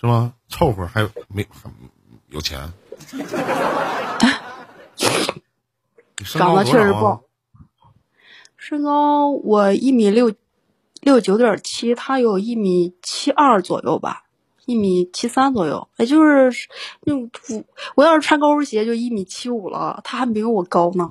[0.00, 0.32] 是吗？
[0.48, 1.70] 凑合，还有没还
[2.30, 2.72] 有钱？
[6.24, 7.22] 长得确实不好？
[8.56, 10.32] 身高我一米六
[11.02, 14.24] 六九点七，他有一米七二左右吧，
[14.64, 16.50] 一米七三左右，也就是
[17.02, 17.64] 那种我
[17.96, 21.10] 我要是穿高跟鞋就一米七五了，他还没有我高呢。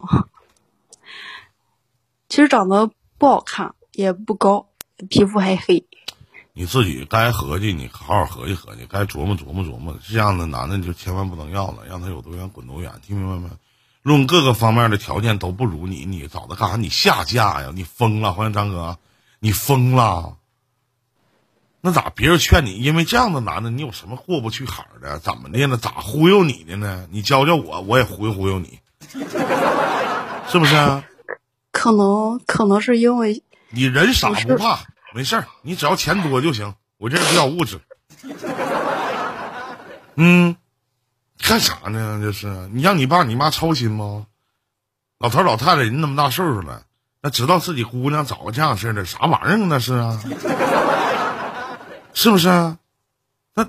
[2.27, 2.89] 其实长得
[3.19, 4.67] 不好看，也不高，
[5.07, 5.85] 皮肤还黑。
[6.55, 9.95] 你自己该合计，你好好合计合计，该琢磨琢磨琢磨。
[10.07, 13.49] 这样的男的你就千万不能要了，让他有多远滚多远，听明白没？
[14.03, 16.75] 论各个方面的条件都不如你，你找他干啥？
[16.75, 17.71] 你下架呀？
[17.73, 18.99] 你疯了，欢迎张哥，
[19.39, 20.35] 你疯了？
[21.79, 22.09] 那咋？
[22.09, 25.19] 别人劝你，因为这样的男的，你有什么过不去坎儿的？
[25.19, 25.77] 怎么的呢？
[25.77, 27.07] 咋忽悠你的呢？
[27.11, 28.79] 你教教我，我也忽悠忽悠你，
[30.49, 31.03] 是不是啊？
[31.71, 34.79] 可能可能是因为你人傻不怕，
[35.13, 36.75] 没事儿，你只要钱多就行。
[36.97, 37.79] 我这人比较物质。
[40.15, 40.55] 嗯，
[41.39, 42.19] 干啥呢？
[42.21, 44.25] 这是你让你爸你妈操心吗？
[45.19, 46.83] 老头老太太人那么大岁数了，
[47.21, 49.57] 那知道自己姑娘找个这样式的啥玩意儿？
[49.67, 50.21] 那是啊，
[52.13, 52.77] 是不是啊？
[53.53, 53.67] 那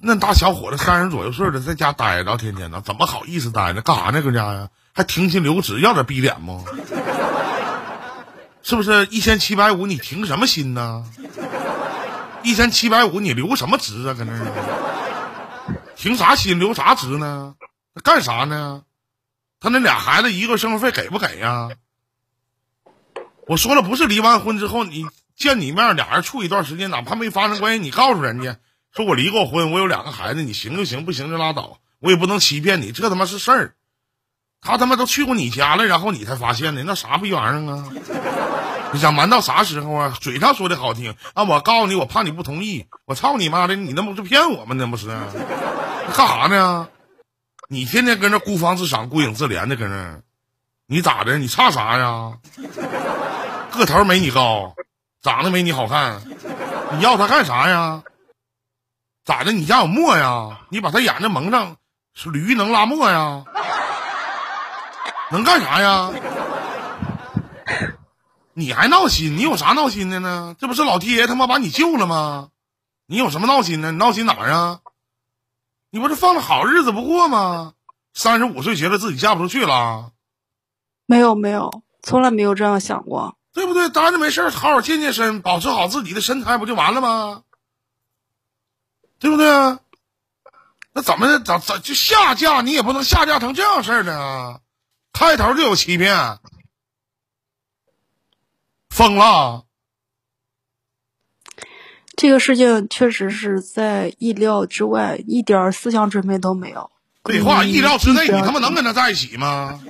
[0.00, 3.82] 那大小伙子三十左右岁的，在家待着，天天的，怎么好意思待着？
[3.82, 4.22] 干啥呢？
[4.22, 4.68] 搁家呀？
[4.92, 6.64] 还停薪留职，要点逼脸吗？
[8.62, 9.86] 是不是一千七百五？
[9.86, 11.04] 你停什么薪呢？
[12.42, 14.14] 一千七百五，你留什么职啊？
[14.14, 14.38] 搁那儿
[15.96, 16.58] 停啥心？
[16.58, 17.54] 留啥职呢？
[17.94, 18.82] 那干啥呢？
[19.60, 21.68] 他那俩孩子一个生活费给不给呀？
[23.46, 28.58] 我说了，不是离完婚之后，你见你面，俩人处一段时间，哪怕没发生关系，你告诉人家
[28.94, 33.74] 说我离过婚，我有两个孩子，你行就行，不行就拉倒，我也不能欺骗你，这他妈是事儿。
[34.60, 37.84] 他他妈都去过你家了，然后你才发现的，那啥逼玩意儿啊？
[38.92, 40.14] 你想瞒到啥时候啊？
[40.20, 44.74] 嘴上说的好听啊，我告诉你，我怕你不同意，我操你妈的，你那不是骗我吗？
[44.78, 45.08] 那不是？
[46.16, 46.88] 干啥呢？
[47.68, 50.20] 你天天跟那孤芳自赏、孤影自怜的跟那，
[50.86, 51.36] 你咋的？
[51.36, 52.32] 你差啥呀？
[53.72, 54.74] 个头没你高，
[55.22, 56.22] 长得没你好看，
[56.92, 58.02] 你要他干啥呀？
[59.24, 59.52] 咋的？
[59.52, 60.60] 你家有墨呀？
[60.70, 61.76] 你把他眼睛蒙上，
[62.32, 63.44] 驴能拉磨呀？
[65.30, 66.10] 能干啥呀？
[68.58, 69.36] 你还闹心？
[69.36, 70.56] 你有啥闹心的呢？
[70.58, 72.50] 这不是老天爷他妈把你救了吗？
[73.06, 73.92] 你有什么闹心的？
[73.92, 74.80] 你闹心哪儿啊？
[75.90, 77.74] 你不是放着好日子不过吗？
[78.14, 80.10] 三十五岁觉得自己嫁不出去了，
[81.06, 83.36] 没有没有，从来没有这样想过。
[83.52, 83.88] 对不对？
[83.90, 87.44] 待着没事儿好好健健身，保持好自己的身材，不就完了吗？
[89.20, 89.46] 对不对？
[90.92, 92.60] 那怎么咋咋就下嫁？
[92.60, 94.58] 你也不能下嫁成这样事儿的啊！
[95.12, 96.40] 开头就有欺骗，
[98.98, 99.62] 疯了。
[102.16, 106.90] 这个事情确实是在意料之外，一点思想准备都没有。
[107.22, 109.80] 废话，嗯意料之内，你他妈能跟他在一起吗？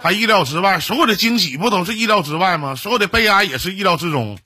[0.00, 2.74] 还意料之外，所有的惊喜不都是意料之外吗？
[2.74, 4.38] 所有的悲哀也是意料之中，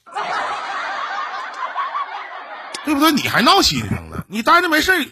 [2.85, 3.13] 对不对？
[3.13, 4.25] 你还闹心上了？
[4.27, 5.07] 你待着没事儿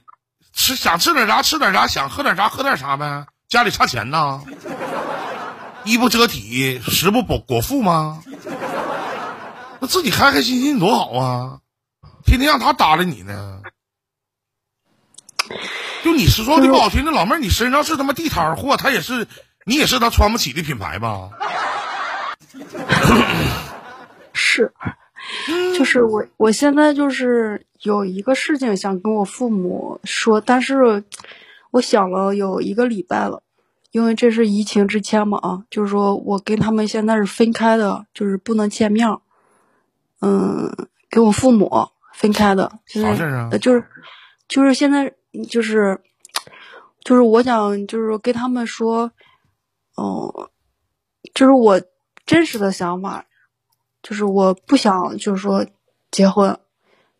[0.52, 3.24] 吃想吃点啥吃点啥，想喝点啥喝点啥呗。
[3.48, 4.42] 家里差钱呐，
[5.86, 8.22] 衣不遮体，食不饱果腹吗？
[9.80, 11.60] 那自己开开心心多好啊！
[12.24, 13.60] 天天让他搭理你呢。
[16.02, 19.26] 就你是说句不好听，的老妹儿，你身上是他妈地摊货，他也是，
[19.64, 21.30] 你也是他穿不起的品牌吧？
[24.32, 24.72] 是，
[25.76, 31.04] 就是我，我现在就是有一个事情想跟我父母说，但是
[31.70, 33.42] 我想了有一个礼拜了，
[33.96, 39.18] 因为这是疫情之前嘛啊，就是说我跟他们现在是分开的，就是不能见面儿，
[40.20, 40.70] 嗯，
[41.08, 41.70] 跟我父母
[42.12, 43.82] 分开的，现在啥事儿啊呃就是
[44.48, 45.10] 就是现在
[45.48, 45.98] 就是
[47.00, 49.10] 就是我想就是跟他们说，
[49.96, 50.30] 嗯，
[51.32, 51.80] 就是我
[52.26, 53.24] 真实的想法，
[54.02, 55.64] 就是我不想就是说
[56.10, 56.54] 结婚，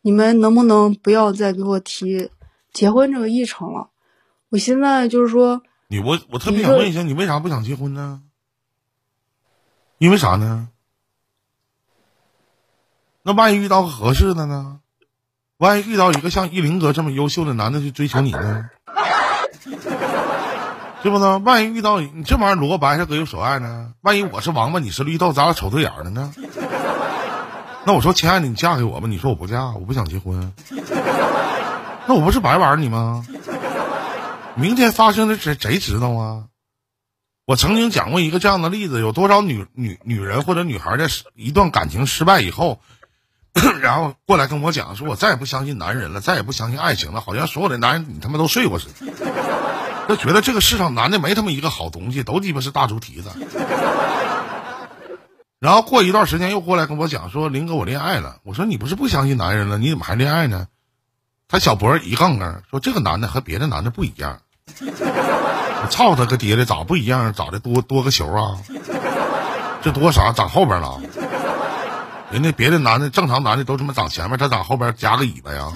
[0.02, 2.30] 你们能不能不要再给我提
[2.74, 3.88] 结婚这个议程了？
[4.50, 8.22] 我现在就是说，你我我特别想问一下，你为啥不想结婚呢？
[9.98, 10.68] 因为啥呢？
[13.22, 14.80] 那万一遇到个合适的呢？
[15.58, 18.70] 万一遇到一个像依林哥这么优秀的男的去追求你呢？
[21.02, 21.38] 对不呢？
[21.38, 23.92] 万一遇到你这玩意儿萝卜白菜各有所爱呢？
[24.00, 26.32] 万一我是王八，你是绿豆，咱俩瞅对眼儿了呢？
[27.86, 29.06] 那我说，亲爱的，你嫁给我吧。
[29.06, 30.52] 你说我不嫁，我不想结婚。
[32.08, 33.24] 那我不是白玩你吗？
[34.58, 36.44] 明天发生的谁谁知道啊？
[37.44, 42.80] 我曾经讲过一个这样的例子，有多少女女女人或者女孩在一段感情失败以后，
[43.82, 49.12] 然后过来跟我讲，说我再也不相信男人了，再也不相信爱情了，好像所有的男人你他妈都睡过似的，
[50.08, 53.30] 就觉得这个世上男的没他妈一个好东西，都鸡巴是大猪蹄子。
[55.60, 60.68] 然后过一段时间又过来跟我讲说，林哥我恋爱了，我说你不是不相信男人了，你怎么还恋爱呢？
[61.48, 64.40] 他小脖一杠杠说这个男的和别的男的不一样。
[64.80, 67.32] 我 操他个爹的，咋不一样？
[67.32, 68.58] 咋的多多个球啊？
[69.82, 70.32] 这多啥？
[70.32, 71.00] 长后边了？
[72.30, 75.72] 人家别的男的正常男的都他妈长前面，他长后边夹个尾巴呀？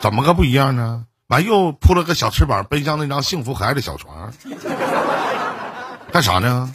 [0.00, 1.04] 怎么个不一样呢？
[1.26, 4.32] 完又扑了个小翅膀，奔向那张幸福可爱的小床，
[6.12, 6.72] 干啥呢？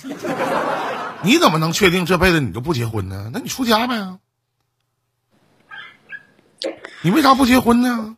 [1.21, 3.31] 你怎么能确定这辈子你就不结婚呢？
[3.33, 4.17] 那你出家呗？
[7.01, 8.17] 你为啥不结婚呢？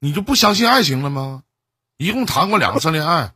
[0.00, 1.42] 你就不相信爱情了吗？
[2.00, 3.32] 一共谈过两次恋爱，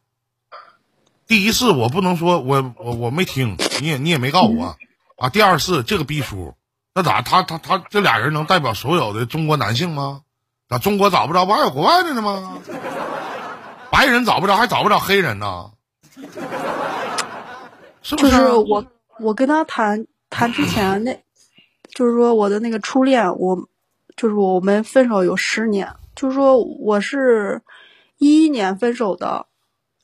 [1.26, 4.74] 第一次我不能说我我我没听，你也你也没告诉我
[5.18, 5.28] 啊。
[5.28, 6.54] 第二次这个逼叔，
[6.94, 10.22] 那咋他他他这俩人能代表所有的中国男性吗？
[10.66, 12.56] 咋中国找不着，不还有国外的呢吗？
[13.90, 15.70] 白人找不着，还找不着黑人呢？
[18.00, 18.48] 是不就是？
[18.48, 18.86] 我
[19.20, 21.22] 我跟他谈谈之前那，
[21.92, 23.68] 就是说我的那个初恋，我
[24.16, 27.60] 就是我们分手有十年，就是说我是
[28.24, 29.48] 一一年分手的，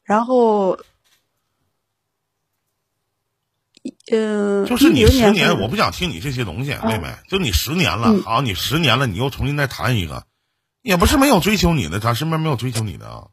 [0.04, 0.78] 然后，
[4.12, 7.14] 嗯，就是你十年，我不想听你这些东西，妹妹。
[7.30, 10.26] 就你十年了，嗯好，你十年了，你又重新再谈一个，
[10.82, 13.28] 也不是没有追求你的，咱身边没有追求你的啊。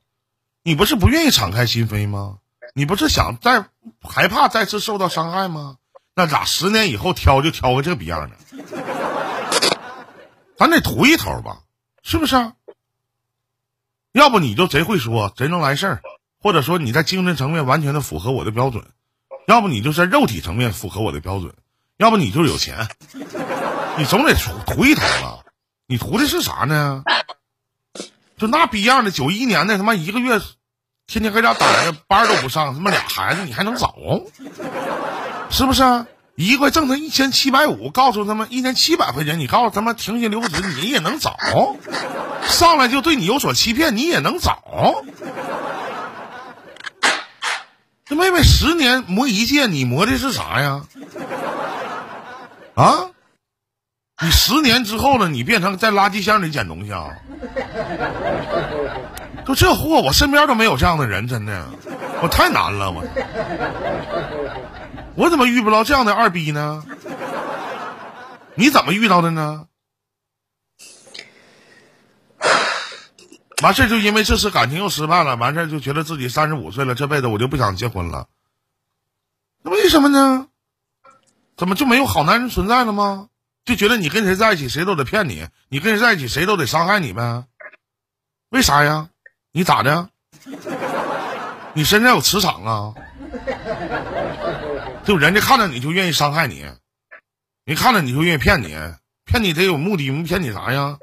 [0.63, 2.37] 你不是不愿意敞开心扉吗？
[2.73, 3.65] 你不是想再
[4.01, 5.75] 害怕再次受到伤害吗？
[6.15, 8.37] 那咋十年以后挑就挑个这逼样的？
[10.57, 11.63] 咱得图一头吧，
[12.03, 12.53] 是不是啊？
[14.17, 16.01] 要不你就贼会说，贼能来事儿，
[16.41, 18.83] 或者说你在精神层面完全的符合我的标准，
[19.45, 21.53] 要不你就在肉体层面符合我的标准，
[21.97, 22.87] 要不你就是有钱，
[23.95, 25.39] 你总得图图一头吧？
[25.85, 27.03] 你图的是啥呢？
[28.37, 30.41] 就那逼样的，九一年的他妈一个月，
[31.05, 33.95] 天天搁家待着，班都不上，他妈俩孩子你还能找？
[35.51, 35.83] 是不是？
[36.37, 41.35] 一个挣他一千七百五，告诉他们一千七百块钱，你告诉他们停薪留职，你也能找。
[42.43, 45.03] 上来就对你有所欺骗，你也能找。
[48.05, 50.83] 这妹妹十年磨一剑，你磨的是啥呀？
[52.75, 53.09] 啊？
[54.21, 57.07] 你十年之后了，你变成在垃圾箱里捡东西啊？
[59.43, 61.67] 就这货，我身边都没有这样的人，真的，
[62.21, 63.03] 我太难了，我。
[65.17, 66.85] 我怎么遇不着这样的二逼呢？
[68.53, 69.65] 你怎么遇到的呢？
[73.63, 78.27] 完事儿就因为这次感情又失败了，完事儿就觉得自己三十五岁了，这辈子我就不想结婚了。
[79.63, 80.49] 那为什么呢？
[81.57, 83.29] 怎么就没有好男人存在了吗？
[83.65, 87.43] 就觉得你跟谁在一起，谁都得骗你；你跟谁在一起，谁都得伤害你呗？
[88.49, 89.09] 为啥呀？
[89.51, 90.09] 你咋的？
[91.73, 92.93] 你身上有磁场啊？
[95.07, 96.65] 就人家看着你就愿意伤害你，
[97.63, 98.75] 人看着你就愿意骗你，
[99.23, 100.99] 骗你得有目的，骗你啥呀？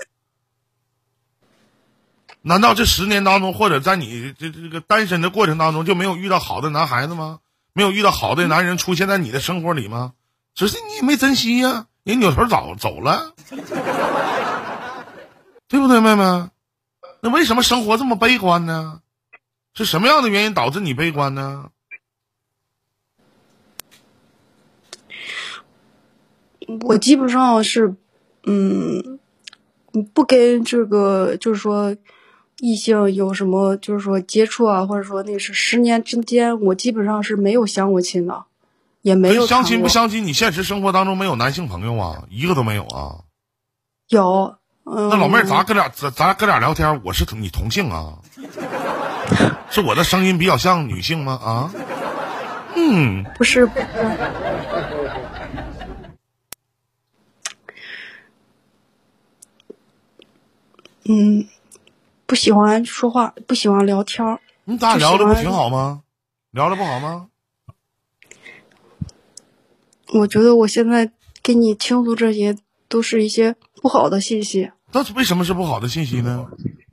[2.42, 7.38] 难道这十年当中，或者在你这这个单身的过程当中，就没有遇到好的男孩子吗？
[7.72, 10.12] 没有遇到好的男人出现在你的生活里吗？
[10.54, 13.32] 只是你也没珍惜呀、人扭头早走了，
[15.66, 16.50] 对不对，妹妹？
[17.22, 19.00] 那为什么生活这么悲观呢？
[19.72, 21.70] 是什么样的原因导致你悲观呢？
[26.82, 27.94] 我基本上是，
[28.44, 29.18] 嗯，
[30.12, 31.96] 不跟这个就是说
[32.58, 38.44] 异性有什么就是说接触啊，或者说那是十年之间，我基本上是没有相过亲的，
[39.02, 40.24] 也没有相亲不相亲？
[40.26, 43.20] 你现实生活当中没有男性朋友啊，一个都没有啊。
[44.08, 48.18] 有，嗯，那老妹儿，咱哥俩咱咱哥俩聊天，我是同你同性啊？
[49.70, 51.32] 是我的声音比较像女性吗？
[51.42, 51.70] 啊？
[52.76, 53.86] 嗯，不是不是，
[61.06, 61.46] 嗯，
[62.26, 64.40] 不喜欢说话，不喜欢聊天儿。
[64.64, 66.02] 你咱俩聊的不挺好吗？
[66.50, 67.26] 聊的不好吗？
[70.12, 71.10] 我觉得我现在
[71.42, 72.56] 给你倾诉这些，
[72.88, 74.70] 都是一些不好的信息。
[74.92, 76.46] 那是为什么是不好的信息呢？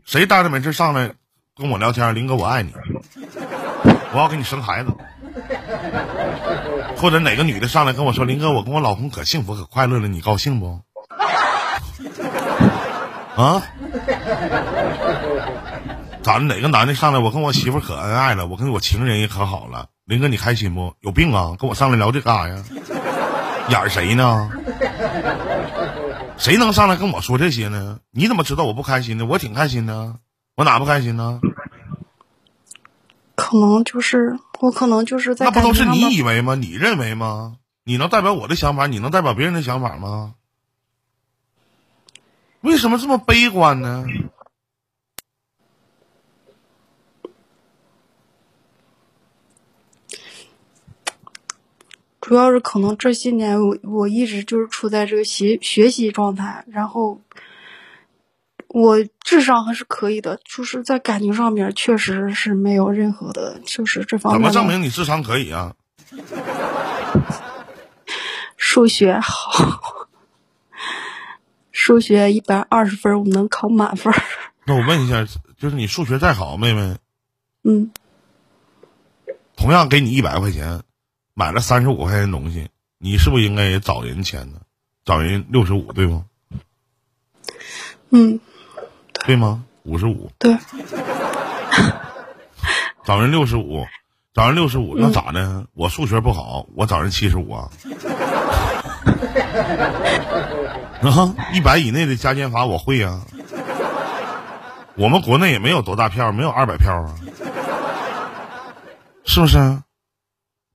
[0.06, 1.14] 谁呆着没事上来
[1.56, 2.14] 跟我聊天？
[2.16, 2.74] 林哥，我爱你，
[4.14, 4.90] 我要给你生孩子。
[6.98, 10.82] 或者哪个女的上来跟我说：“林哥，我跟我老公可幸福可快乐了，你高兴不？”
[13.36, 13.64] 啊？
[16.24, 16.46] 咋的？
[16.46, 19.88] 哪个男的上来，我跟我媳妇可恩爱了，我跟我情人也可好了。
[20.06, 20.94] 林哥，你开心不？
[21.00, 21.56] 有病啊！
[21.60, 22.64] 跟我上来聊这干啥呀？
[23.70, 24.50] 演谁呢？
[26.38, 28.00] 谁能上来跟我说这些呢？
[28.12, 29.26] 你怎么知道我不开心呢？
[29.26, 30.16] 我挺开心的，
[30.56, 31.40] 我哪不开心呢？
[33.36, 36.56] 可能就是我，可能就是在那不都是你以为吗？
[36.56, 37.56] 你认为吗？
[37.84, 38.88] 你能代表我的想法？
[38.88, 40.34] 你能代表别人的想法吗？
[42.62, 44.06] 为什么这么悲观呢？
[52.20, 57.20] 主要是可能这些年我我一直就是处在这个学学习状态，然后
[58.70, 65.76] 我智商还是可以的，就是在感情上面确实是没有任何的，就是这方面怎么证明你智商可以啊？
[68.56, 70.01] 数学好，
[71.84, 74.14] 数学一百二十分我能考满分。
[74.68, 75.26] 那我问一下，
[75.58, 76.96] 就是你数学再好，妹妹，
[77.64, 77.90] 嗯，
[79.56, 80.84] 同样给你一百块钱，
[81.34, 82.70] 买了三十五块钱东西，
[83.00, 84.60] 你是不是应该也找人钱呢？
[85.06, 86.26] 找人六十五，对吗？
[88.12, 88.40] 嗯，
[89.26, 89.66] 对吗？
[89.82, 90.56] 五十五，对，
[93.04, 93.88] 找人六十五，
[94.36, 95.66] 找人六十五，那咋的？
[95.74, 97.72] 我数学不好，我找人七十五啊。
[101.10, 103.22] 啊，一百以内的加减法我会啊。
[104.96, 107.16] 我们国内也没有多大票，没有二百票啊，
[109.26, 109.58] 是不是？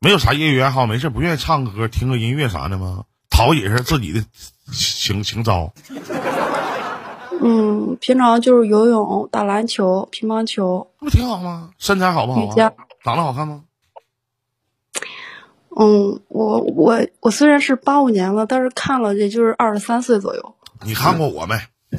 [0.00, 3.04] 没有啥业余爱好，没事不愿意唱个歌、听个音乐啥的吗？
[3.30, 4.24] 陶冶一下自己的
[4.72, 5.72] 情情操。
[7.42, 10.90] 嗯，平常就是游泳、打篮球、乒乓球。
[11.00, 11.70] 那不挺好吗？
[11.78, 12.72] 身材好不好瑜伽啊？
[13.04, 13.62] 长得好看吗？
[15.78, 20.54] 嗯，我我我虽然是八五年了，但是看了也就是二十三岁左右。
[20.84, 21.54] 你看过我没？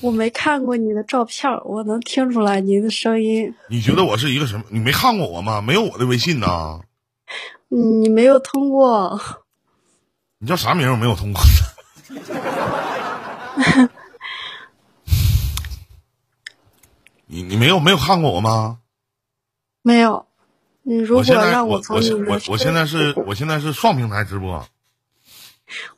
[0.00, 3.52] 我没看过你的照片，我能听出来你的声音。
[3.68, 4.62] 你觉得我是一个什么？
[4.68, 5.60] 你没看过我吗？
[5.60, 6.80] 没有我的微信呢？
[7.70, 9.20] 嗯你没有通过，
[10.38, 10.88] 你叫啥名？
[10.90, 11.42] 我没有通过。
[17.26, 18.78] 你你没有没有看过我吗？
[19.82, 20.27] 没有。
[20.88, 24.66] 你如果让我我从我我现在是我现在是双平台直播，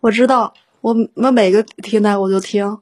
[0.00, 2.80] 我知道，我我每个平台我都听，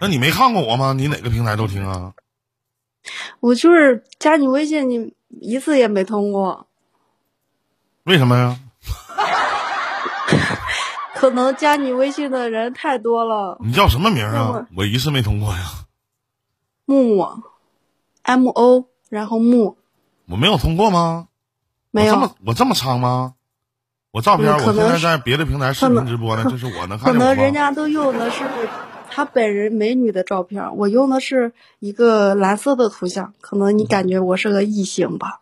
[0.00, 0.94] 那你没看过我吗？
[0.94, 2.14] 你哪个平台都听啊？
[3.40, 6.66] 我就是加你微信，你一次也没通过，
[8.04, 8.58] 为什么呀？
[11.16, 13.58] 可能加你微信的人太多了。
[13.60, 14.66] 你叫什么名啊？
[14.74, 15.58] 我一次没通过呀，
[16.86, 17.28] 木木
[18.22, 19.76] ，M O，然后木
[20.30, 21.26] 我没有通过吗？
[21.90, 23.34] 没有我这么，我这么苍吗？
[24.12, 27.52] 我照片，我现在在别的平台视频直播呢，这是我能看见可能人？
[27.52, 28.44] 家都用的是
[29.10, 35.40] 他本人美女的照片，我用的是一个蓝色的图像，可能你感觉我是个异性吧？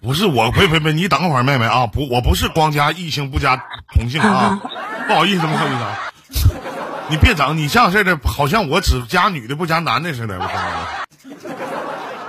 [0.00, 3.64] 不是我，别别别，你等会儿，妹妹啊，不，我不是光加异性不加
[3.94, 4.60] 同性啊，
[5.08, 5.98] 不好意思，不好意思啊，
[7.10, 11.61] 你别整，你这样式的，好像我只加女的不加男的似的，我看着。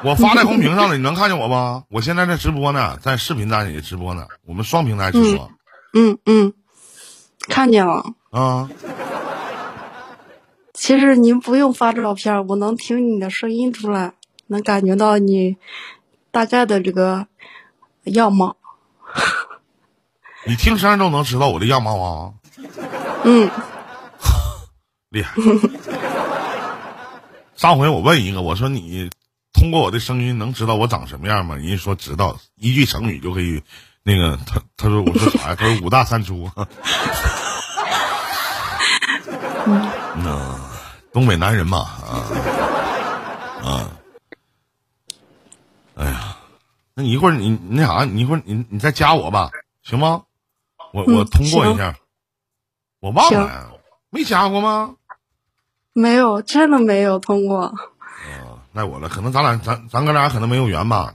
[0.04, 1.84] 我发在公屏上了，你能看见我吗？
[1.90, 5.50] 我现在在直播呢，在视频站也直播呢，我们双平台直播
[5.94, 6.54] 嗯嗯，
[7.48, 8.04] 看见了。
[8.32, 8.70] 啊。
[10.74, 14.14] 其实您不用发照片，我能听你的声音出来，
[14.48, 15.56] 能感觉到你
[16.32, 17.28] 大概的这个
[18.04, 18.58] 样貌。
[20.46, 22.34] 你听声都能知道我的样貌啊？
[23.24, 23.50] 嗯，
[25.10, 25.36] 厉害！
[27.56, 29.10] 上回我问一个，我说你
[29.64, 31.56] 通过我的声音能知道我长什么样吗？
[31.56, 33.64] 人家说知道，一句成语就可以。
[34.04, 35.56] 那个他他说我说啥呀？
[35.58, 36.52] 他说五大三粗。
[40.22, 40.60] 那
[41.14, 42.28] 东北男人嘛啊
[43.64, 43.90] 啊！
[45.96, 46.36] 哎呀，
[46.94, 49.50] 那你一会儿你你那啥，你一会儿你你再加我吧，
[49.82, 50.24] 行吗？
[50.92, 51.96] 我我通过一下，
[53.00, 53.72] 我忘了，
[54.10, 54.96] 没加过吗？
[55.94, 57.74] 没有，真的没有通过。
[58.74, 61.14] 啊，赖我了，可能咱俩咱咱哥俩可能没有缘吧。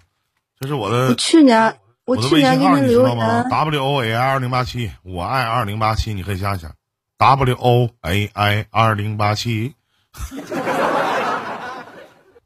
[0.61, 3.51] 这是我的去年，我的去年给你知留道吗言。
[3.51, 6.73] ？W O A I 二零八七，我爱二零八七，你可以加一下。
[7.19, 9.75] W O A I 二零八七，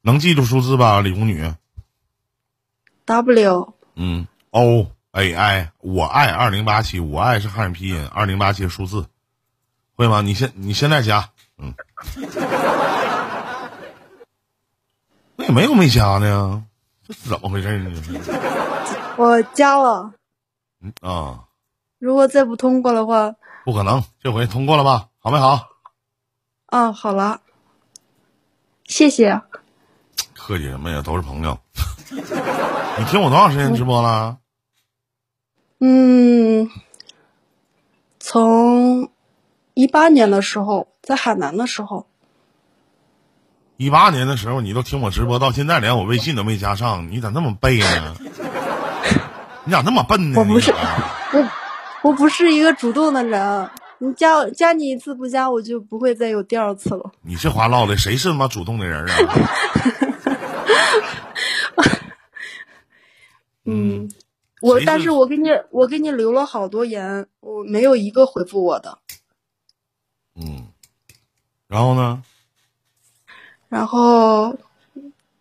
[0.00, 1.52] 能记住数字吧，李红女
[3.04, 9.06] ？W 嗯，O A I，我爱二零八七，我爱是汉语拼音，二零八七是数字，
[9.94, 10.22] 会吗？
[10.22, 11.74] 你现你现在加，嗯，
[15.42, 16.64] 那也没有没加呢，
[17.06, 17.90] 这是怎么回事呢？
[19.18, 20.12] 我加了，
[20.80, 21.44] 嗯啊，
[21.98, 23.34] 如果再不通过的话，
[23.64, 25.08] 不可能，这回通过了吧？
[25.18, 25.68] 好没好？
[26.66, 27.40] 啊，好了，
[28.84, 29.40] 谢谢。
[30.34, 31.58] 客气什么呀，都是朋友。
[32.10, 34.38] 你听我多长时间直播了？
[35.80, 36.70] 嗯，
[38.20, 39.10] 从
[39.74, 42.06] 一八年的时候，在海南的时候，
[43.76, 48.16] 一八年的时候，你都听我直播，到现在连我微信都没加上，你咋那么背呢？
[49.64, 50.38] 你咋那么笨呢？
[50.40, 51.48] 我不是我
[52.02, 57.12] 我不是一个主动的人，你加加你一次不加，我就不会再有第二次了。
[57.22, 59.14] 你这话唠的，谁是他妈主动的人啊？
[63.64, 64.10] 嗯，
[64.60, 68.98] 我但是我给你我给你留了好多言，我没有一个回复我的。
[70.34, 70.66] 嗯，
[71.68, 72.22] 然后呢？
[73.72, 74.58] 然后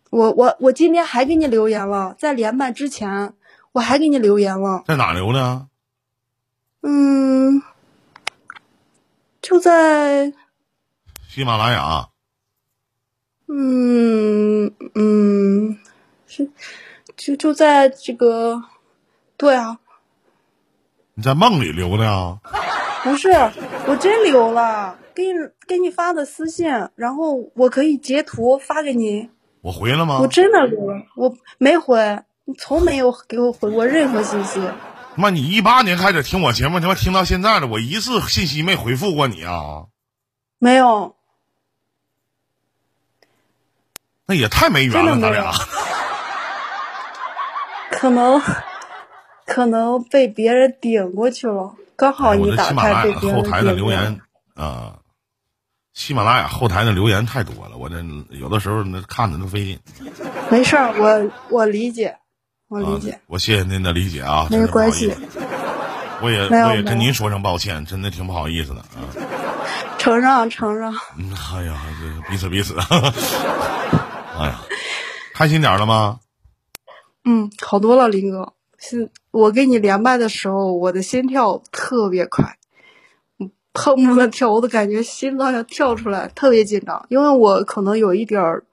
[0.08, 3.34] 我我我今天还给你留言了，在连麦之前
[3.72, 4.84] 我还给你留言了。
[4.86, 5.66] 在哪留的？
[6.80, 7.62] 嗯，
[9.42, 10.32] 就在
[11.28, 12.08] 喜马拉雅。
[13.48, 15.78] 嗯嗯，
[16.26, 16.50] 是
[17.14, 18.62] 就就在这个，
[19.36, 19.78] 对啊，
[21.12, 22.40] 你在梦里留的啊？
[23.04, 23.28] 不是
[23.86, 29.30] 我真留了，给你给你发的私信，然后我可以截图发给你。
[29.60, 30.26] 我回了吗我？
[30.26, 30.58] 真的
[31.16, 34.60] 我没回，你从没有给我回过任何信息。
[35.14, 39.86] 妈，你一八年开始听我节目，他妈听到现在了，我一次信息没回复过你啊？
[40.58, 41.16] 没有，
[44.26, 45.52] 那也太没缘了，咱俩。
[47.90, 48.40] 可能
[49.44, 54.20] 可能被别人顶过去了，刚好你打开被别人雅后台的留言
[54.54, 54.98] 啊、
[55.94, 59.78] 喜马拉雅后台的留言太多了，我这有的时候那看着都费劲。
[60.50, 62.16] 没事儿，我我理解，
[62.68, 63.10] 我理解。
[63.10, 65.14] 啊，我谢谢您的理解啊，没关系。
[66.22, 69.04] 我也我也跟您说声抱歉，真的挺不好意思的啊。
[69.98, 72.76] 承让承让，嗯，哎呀，这彼此彼此。
[74.38, 74.60] 哎呀，
[75.34, 76.20] 开心点儿了吗？
[77.24, 78.54] 嗯，好多了，林哥。
[78.78, 82.56] 是我跟你连麦的时候，我的心跳特别快，
[83.72, 87.04] 嗯砰砰的跳，我都感觉心脏要跳出来，特别紧张。
[87.08, 88.64] 因为我可能有一点儿，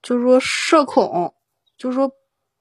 [0.00, 1.34] 就是说社恐，
[1.76, 2.08] 就是说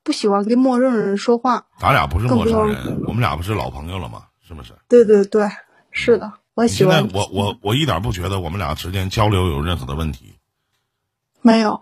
[0.04, 1.64] 不喜欢跟陌生人说话。
[1.80, 4.24] 咱俩不是陌生更人，我们俩不是老朋友了吗？
[4.42, 4.74] 是不是？
[4.88, 5.48] 对对对，
[5.92, 7.08] 是的，我喜欢。
[7.14, 10.34] 我我我一点不觉得我们俩之间交流有任何的问题，
[11.44, 11.80] 没有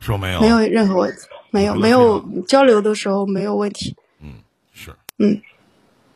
[0.00, 0.40] 是不没有？
[0.40, 1.18] 没有任何问题，
[1.50, 2.18] 没有没有
[2.48, 3.94] 交流的时候没有问题。
[4.22, 4.36] 嗯
[4.72, 5.38] 是，嗯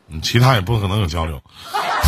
[0.07, 1.39] 嗯，其他也不可能有交流。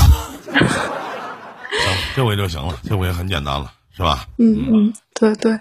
[0.60, 0.68] 行，
[2.16, 4.26] 这回就行了，这回很简单了，是吧？
[4.38, 5.60] 嗯嗯，对对，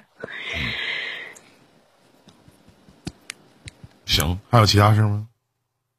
[4.07, 5.27] 行，还有其他事吗？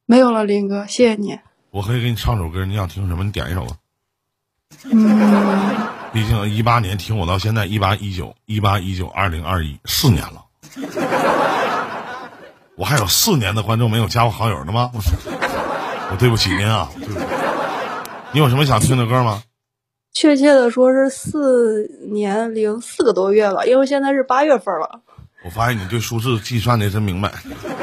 [0.06, 1.38] 没有了，林哥，谢谢你。
[1.70, 3.24] 我可以给你唱首歌，你想听什么？
[3.24, 3.76] 你点一首吧。
[4.84, 5.76] 嗯，
[6.12, 10.44] 毕竟一八年听我到现在，一八一九一八一九二零二一四年了，
[12.76, 14.90] 我还有四年的观众没有加我好友的吗？
[14.94, 15.00] 我
[16.12, 17.26] 我对不起您啊，对不起。
[18.36, 19.42] 你有什么想听的歌吗？
[20.12, 25.00] 确切的说是四年零四个多月了，因为现在是八月份了。
[25.42, 27.32] 我发现你对数字计算的真明白。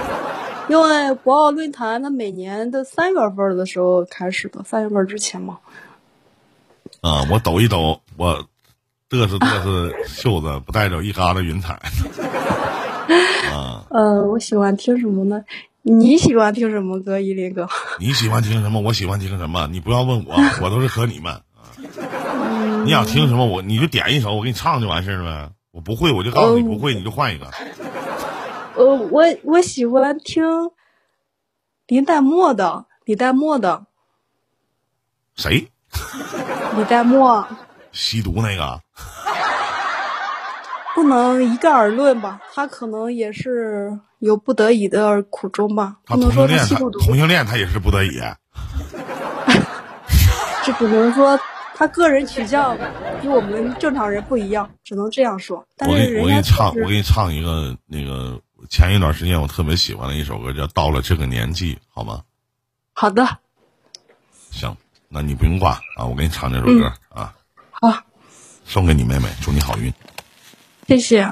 [0.69, 5.57] 因为博鳌论坛它每年的三月份的时候开始的，三月份之前嘛。
[7.01, 8.37] 啊、我抖一抖，我
[9.09, 11.73] 嘚瑟嘚瑟袖子，不带走一疙瘩云彩。
[13.51, 15.43] 啊，呃，我喜欢听什么呢？
[15.84, 17.67] 你喜欢听什么歌，依林哥？
[17.99, 18.79] 你喜欢听什么？
[18.81, 19.67] 我喜欢听什么？
[19.71, 21.31] 你不要问我， 我都是和你们。
[21.34, 21.43] 啊
[22.86, 23.45] 你想听什么？
[23.45, 25.51] 我你就点一首，我给你唱就完事儿了呗。
[25.71, 27.49] 我不会，我就告诉你哦不会，你就换一个。
[28.75, 30.43] 我，我我喜欢听
[31.88, 33.86] 林黛墨的，李代沫的，
[35.36, 35.67] 谁？
[36.77, 37.45] 李代沫
[37.91, 38.81] 吸毒那个？
[40.95, 46.65] 不能一概而论吧，他可能也是有不得已的苦衷吧，他同性恋，
[47.01, 48.21] 同性恋，他也是不得已。
[50.63, 51.38] 这只能说
[51.76, 52.78] 他个人取向
[53.21, 55.67] 与我们正常人不一样，只能这样说。
[55.76, 62.21] 但我给你是人家我给你唱，我给你唱一个那个前一段时间我特别喜欢的一首歌，叫《到了这个年纪》，好吗？
[62.93, 63.28] 好的，
[64.51, 64.74] 行，
[65.09, 67.34] 那你不用挂啊，我给你唱这首歌、啊，
[67.71, 67.93] 好，
[68.63, 69.93] 送给你妹妹，祝你好运。
[70.88, 71.30] 谢谢。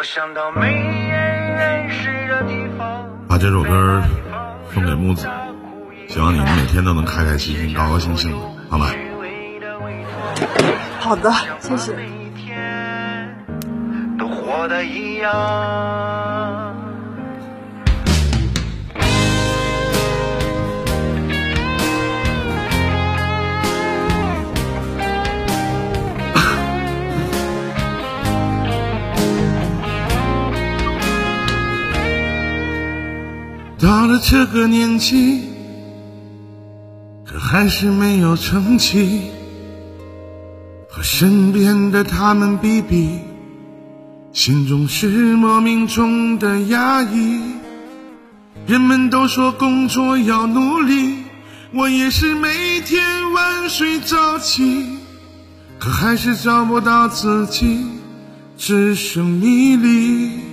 [0.00, 4.02] 我想到没人认识的地方，把这首歌
[4.72, 5.28] 送给木子，
[6.08, 8.38] 希望你们每天都能开开心心、高高兴兴的，
[8.70, 8.86] 好吗？
[11.00, 11.92] 好的，谢谢。
[11.92, 13.36] 每天
[14.18, 16.29] 都活得一样。
[33.80, 35.40] 到了这个年纪，
[37.24, 39.22] 可还是没有成绩，
[40.90, 43.20] 和身边的他们比比，
[44.34, 47.40] 心中是莫名中的压抑。
[48.66, 51.16] 人们都说工作要努力，
[51.72, 54.84] 我也是每天晚睡早起，
[55.78, 57.86] 可还是找不到自己，
[58.58, 60.49] 只剩迷离。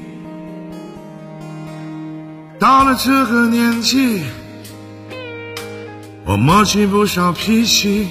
[2.60, 4.24] 到了这个年纪，
[6.26, 8.08] 我磨去不少脾气，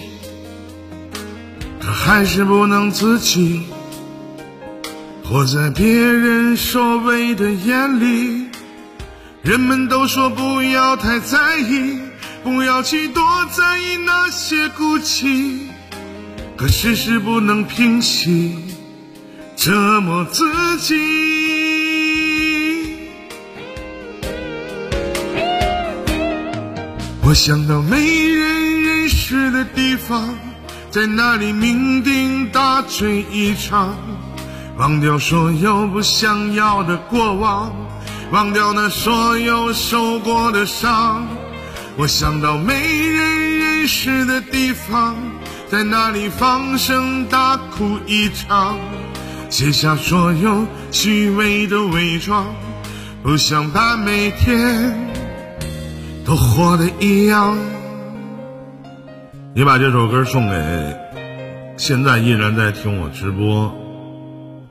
[1.81, 3.65] 可还是不能自己
[5.25, 8.47] 活在别人所谓的眼里。
[9.43, 11.99] 人们都说不要太在意，
[12.45, 15.59] 不要去多在意那些孤寂，
[16.57, 18.57] 可事实不能平息，
[19.57, 21.26] 折磨自己。
[27.29, 30.33] 我想到没人认识的地方，
[30.93, 33.97] 在那里酩酊大醉一场，
[34.79, 37.74] 忘掉所有不想要的过往，
[38.31, 41.27] 忘掉那所有受过的伤。
[41.97, 45.16] 我想到没人认识的地方，
[45.68, 48.79] 在那里放声大哭一场，
[49.51, 52.47] 卸下所有虚伪的伪装，
[53.24, 55.16] 不想把每天。
[56.27, 57.57] 都活得一样。
[59.55, 60.97] 你把这首歌送给
[61.77, 63.72] 现在依然在听我直播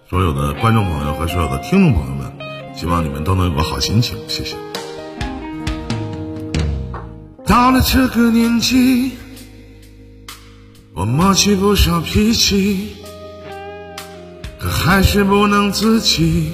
[0.10, 2.30] 所有的观众朋友和所有的听众朋友们，
[2.76, 4.58] 希望你们都能有个好心情，谢谢。
[7.46, 9.14] 到了这个年纪，
[10.94, 12.98] 我磨去不少脾气，
[14.60, 16.52] 可还是不能自己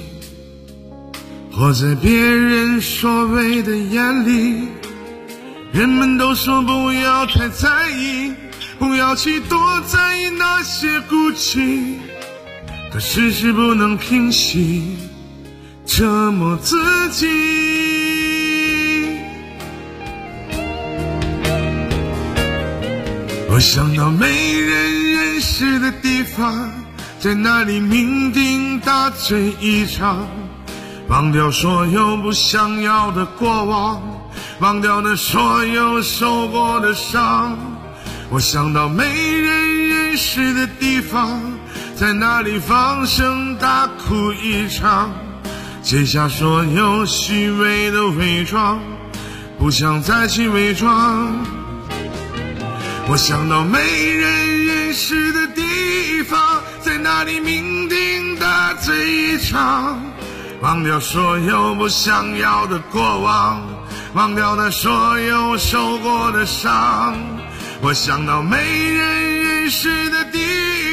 [1.50, 4.68] 活在别人所谓的眼里。
[5.72, 8.34] 人们都说不要太在意，
[8.78, 11.94] 不要去多在意那些孤寂，
[12.92, 14.98] 可事实不能平息，
[15.86, 16.76] 折磨自
[17.10, 17.26] 己。
[23.48, 24.26] 我想到没
[24.60, 26.70] 人认识的地方，
[27.18, 30.28] 在那里酩酊大醉一场，
[31.08, 34.11] 忘掉所有不想要的过往。
[34.60, 37.58] 忘掉那所有受过的伤，
[38.30, 41.40] 我想到没人认识的地方，
[41.96, 45.10] 在那里放声大哭一场，
[45.82, 48.78] 卸下所有虚伪的伪装，
[49.58, 51.44] 不想再去伪装。
[53.08, 60.00] 我想到没人认识的地方，在那里酩酊大醉一场，
[60.60, 63.60] 忘掉所有不想要的过往。
[64.14, 67.16] 忘掉那所有受过的伤，
[67.80, 70.38] 我想到没人认识的地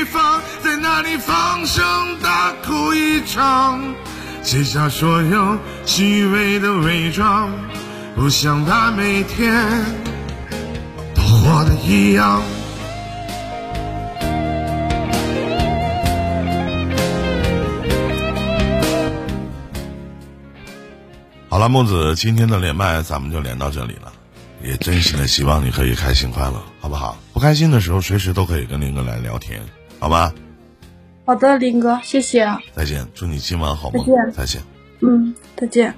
[0.06, 1.84] 方，在那里放声
[2.22, 3.82] 大哭一场，
[4.42, 7.50] 卸下所有虚伪的伪装，
[8.16, 9.66] 不想他每天
[11.14, 12.42] 都活的一样。
[21.60, 24.14] 好了，木子，今天的连麦咱们就连到这里了，
[24.64, 27.18] 也真心的希望你可以开心快乐，好不好？
[27.34, 29.62] 不开心的时候随时都可以跟林哥来聊天，
[30.00, 30.34] 好吧？
[31.26, 32.48] 好的，林哥，谢谢。
[32.74, 34.62] 再见，祝你今晚好梦再见，再见。
[35.02, 35.94] 嗯，再见。